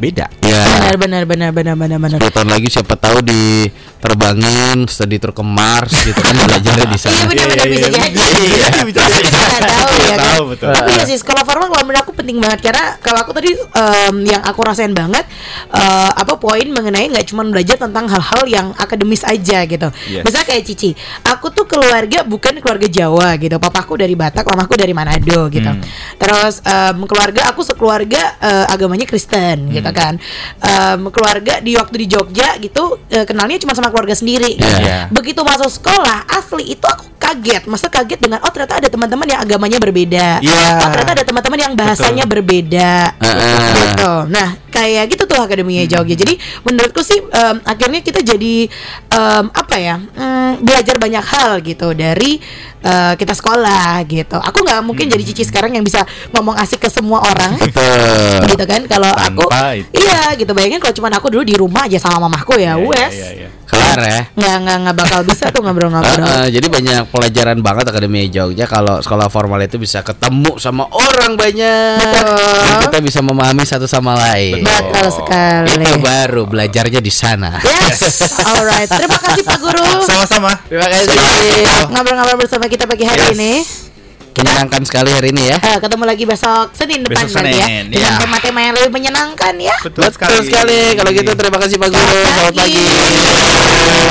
beda. 0.00 0.26
Ya. 0.42 0.62
benar 0.96 0.96
benar 0.96 1.22
benar 1.24 1.50
benar 1.52 1.76
benar 1.76 1.98
benar. 2.00 2.18
10 2.20 2.34
tahun 2.34 2.48
lagi 2.50 2.68
siapa 2.68 2.94
tahu 2.98 3.22
diterbangin 3.22 4.84
studi 4.90 5.16
tur 5.22 5.32
ke 5.32 5.44
Mars 5.44 5.92
gitu 6.04 6.18
kan 6.18 6.34
belajarnya 6.34 6.86
di 6.90 6.98
sana. 6.98 7.14
Iya 7.14 7.26
benar 7.28 7.46
benar 7.48 7.66
bisa 7.70 7.86
jadi. 7.88 8.08
Iya, 8.42 8.68
bisa 8.84 9.00
jadi. 9.06 9.28
Nggak 9.30 9.62
tahu 9.62 9.90
ya 9.92 10.16
kan. 10.16 10.18
Tahu, 10.32 10.44
betul. 10.52 10.68
Tapi 10.74 10.90
ya 10.92 11.04
sih 11.06 11.18
sekolah 11.22 11.42
formal 11.46 11.66
kalau 11.70 11.84
menurut 11.86 12.02
aku 12.02 12.12
penting 12.16 12.36
banget 12.42 12.60
karena 12.66 12.84
kalau 12.98 13.18
aku 13.22 13.30
tadi 13.36 13.50
em, 13.54 14.16
yang 14.26 14.42
aku 14.42 14.60
rasain 14.64 14.92
banget 14.92 15.24
eh, 15.70 16.10
apa 16.12 16.34
poin 16.36 16.66
mengenai 16.66 17.06
nggak 17.12 17.26
cuma 17.30 17.46
belajar 17.46 17.76
tentang 17.78 18.10
hal-hal 18.10 18.42
yang 18.50 18.66
akademis 18.76 19.22
aja 19.22 19.64
gitu. 19.64 19.88
Yes. 20.10 20.24
Misalnya 20.26 20.46
kayak 20.50 20.62
Cici, 20.66 20.90
aku 21.24 21.54
tuh 21.54 21.64
keluarga 21.70 22.26
bukan 22.26 22.58
keluarga 22.58 22.88
Jawa 22.90 23.38
gitu. 23.38 23.56
Papaku 23.56 23.96
dari 23.96 24.18
Batak, 24.18 24.44
mamaku 24.44 24.74
dari 24.74 24.92
Manado 24.92 25.46
gitu. 25.48 25.70
Hmm. 25.70 25.82
Terus 26.18 26.60
em, 26.66 26.98
keluarga 27.06 27.48
aku 27.54 27.62
sekeluarga 27.62 28.36
eh, 28.42 28.66
agamanya 28.74 29.06
Kristen 29.06 29.70
gitu 29.70 29.81
Hmm. 29.90 29.98
kan. 29.98 30.14
Em, 30.62 31.00
keluarga 31.10 31.58
di 31.58 31.74
waktu 31.74 31.96
di 32.04 32.06
Jogja 32.06 32.54
gitu 32.62 33.02
eh, 33.10 33.26
kenalnya 33.26 33.58
cuma 33.58 33.74
sama 33.74 33.90
keluarga 33.90 34.14
sendiri. 34.14 34.54
Iya. 34.54 34.76
Iya. 34.78 34.98
Begitu 35.10 35.42
masuk 35.42 35.72
sekolah 35.72 36.28
asli 36.30 36.76
itu 36.78 36.86
aku 36.86 37.10
kaget. 37.18 37.66
Masa 37.66 37.90
kaget 37.90 38.20
dengan 38.22 38.38
oh 38.44 38.50
ternyata 38.52 38.78
ada 38.82 38.88
teman-teman 38.92 39.26
yang 39.26 39.40
agamanya 39.42 39.78
berbeda. 39.82 40.26
Iya. 40.42 40.68
Oh 40.84 40.88
ternyata 40.92 41.12
ada 41.22 41.24
teman-teman 41.26 41.58
yang 41.58 41.72
bahasanya 41.74 42.24
berbeda. 42.28 43.16
Heeh. 43.18 43.58
Gitu. 43.90 44.12
Nah 44.30 44.48
kayak 44.72 45.04
gitu 45.12 45.21
tuh 45.42 45.50
akademinya 45.50 45.84
Jogja. 45.90 46.14
Jadi 46.14 46.38
menurutku 46.62 47.02
sih 47.02 47.18
em, 47.18 47.56
akhirnya 47.66 48.00
kita 48.00 48.22
jadi 48.22 48.70
em, 49.10 49.44
apa 49.50 49.76
ya 49.76 49.98
mm, 49.98 50.62
belajar 50.62 50.96
banyak 51.02 51.24
hal 51.26 51.58
gitu 51.66 51.90
dari 51.92 52.38
eh, 52.82 53.12
kita 53.18 53.34
sekolah 53.34 54.06
gitu. 54.06 54.38
Aku 54.38 54.62
nggak 54.62 54.80
mungkin 54.86 55.10
jadi 55.10 55.22
cici 55.26 55.42
sekarang 55.42 55.74
yang 55.74 55.82
bisa 55.82 56.06
ngomong 56.30 56.54
asik 56.62 56.86
ke 56.86 56.88
semua 56.88 57.18
orang 57.26 57.58
Betul. 57.58 58.46
gitu 58.54 58.64
kan 58.64 58.80
kalau 58.86 59.10
aku 59.10 59.46
itu. 59.78 60.02
iya 60.06 60.34
gitu 60.38 60.50
bayangin 60.54 60.78
kalau 60.78 60.94
cuma 60.94 61.08
aku 61.10 61.28
dulu 61.32 61.42
di 61.42 61.56
rumah 61.58 61.86
aja 61.90 61.98
sama 61.98 62.26
mamahku 62.28 62.54
ya 62.54 62.74
Iya, 62.74 62.74
iya, 62.78 62.86
wes 62.86 63.14
iya, 63.14 63.30
iya. 63.34 63.48
Kelar 63.72 63.98
ya. 63.98 64.20
nggak 64.32 64.56
nggak 64.58 64.76
nggak 64.78 64.96
bakal 64.96 65.20
bisa 65.22 65.44
tuh 65.48 65.60
ngobrol-ngobrol. 65.60 66.20
Heeh, 66.20 66.46
jadi 66.52 66.66
banyak 66.68 67.02
pelajaran 67.08 67.58
banget 67.58 67.84
Akademi 67.84 68.28
Jogja 68.28 68.64
kalau 68.64 69.00
sekolah 69.00 69.26
formal 69.26 69.58
itu 69.58 69.76
bisa 69.76 70.00
ketemu 70.00 70.56
sama 70.56 70.84
orang 70.86 71.34
banyak. 71.34 71.96
Dan 71.98 72.24
Kita 72.82 72.98
bisa 73.00 73.20
memahami 73.20 73.64
satu 73.64 73.84
sama 73.84 74.12
lain. 74.14 74.60
Betul 74.60 75.08
sekali. 75.10 75.72
Itu 75.74 75.96
baru 75.98 76.42
belajarnya 76.44 77.00
di 77.00 77.10
sana. 77.10 77.58
Yes, 77.58 78.00
alright. 78.48 78.86
Terima 78.86 79.16
kasih 79.18 79.42
Pak 79.42 79.58
Guru. 79.58 79.86
Sama-sama. 80.04 80.52
Terima 80.66 80.86
kasih. 80.86 81.16
Ngobrol-ngobrol 81.88 82.38
bersama 82.38 82.64
kita 82.66 82.84
pagi 82.84 83.02
hari 83.02 83.22
Yes. 83.22 83.34
ini. 83.34 83.52
Menyenangkan 84.32 84.82
sekali 84.88 85.10
hari 85.12 85.28
ini 85.30 85.52
ya. 85.52 85.56
Eh, 85.60 85.76
ketemu 85.76 86.04
lagi 86.08 86.24
besok 86.24 86.72
Senin 86.72 87.04
depan 87.04 87.28
Besok 87.28 87.44
ya. 87.44 87.66
Senin, 87.68 87.84
Dengan 87.92 88.12
ya. 88.12 88.18
tema-tema 88.18 88.60
yang 88.64 88.74
lebih 88.80 88.90
menyenangkan 88.90 89.54
ya. 89.60 89.76
Betul, 89.84 90.08
Betul 90.08 90.40
sekali. 90.48 90.80
Kalau 90.96 91.10
gitu 91.12 91.30
terima 91.36 91.58
kasih 91.60 91.76
Pak 91.76 91.88
Guru. 91.92 92.00
Selamat 92.00 92.32
Selamat 92.32 92.54
pagi. 92.56 92.76
pagi. 92.80 94.02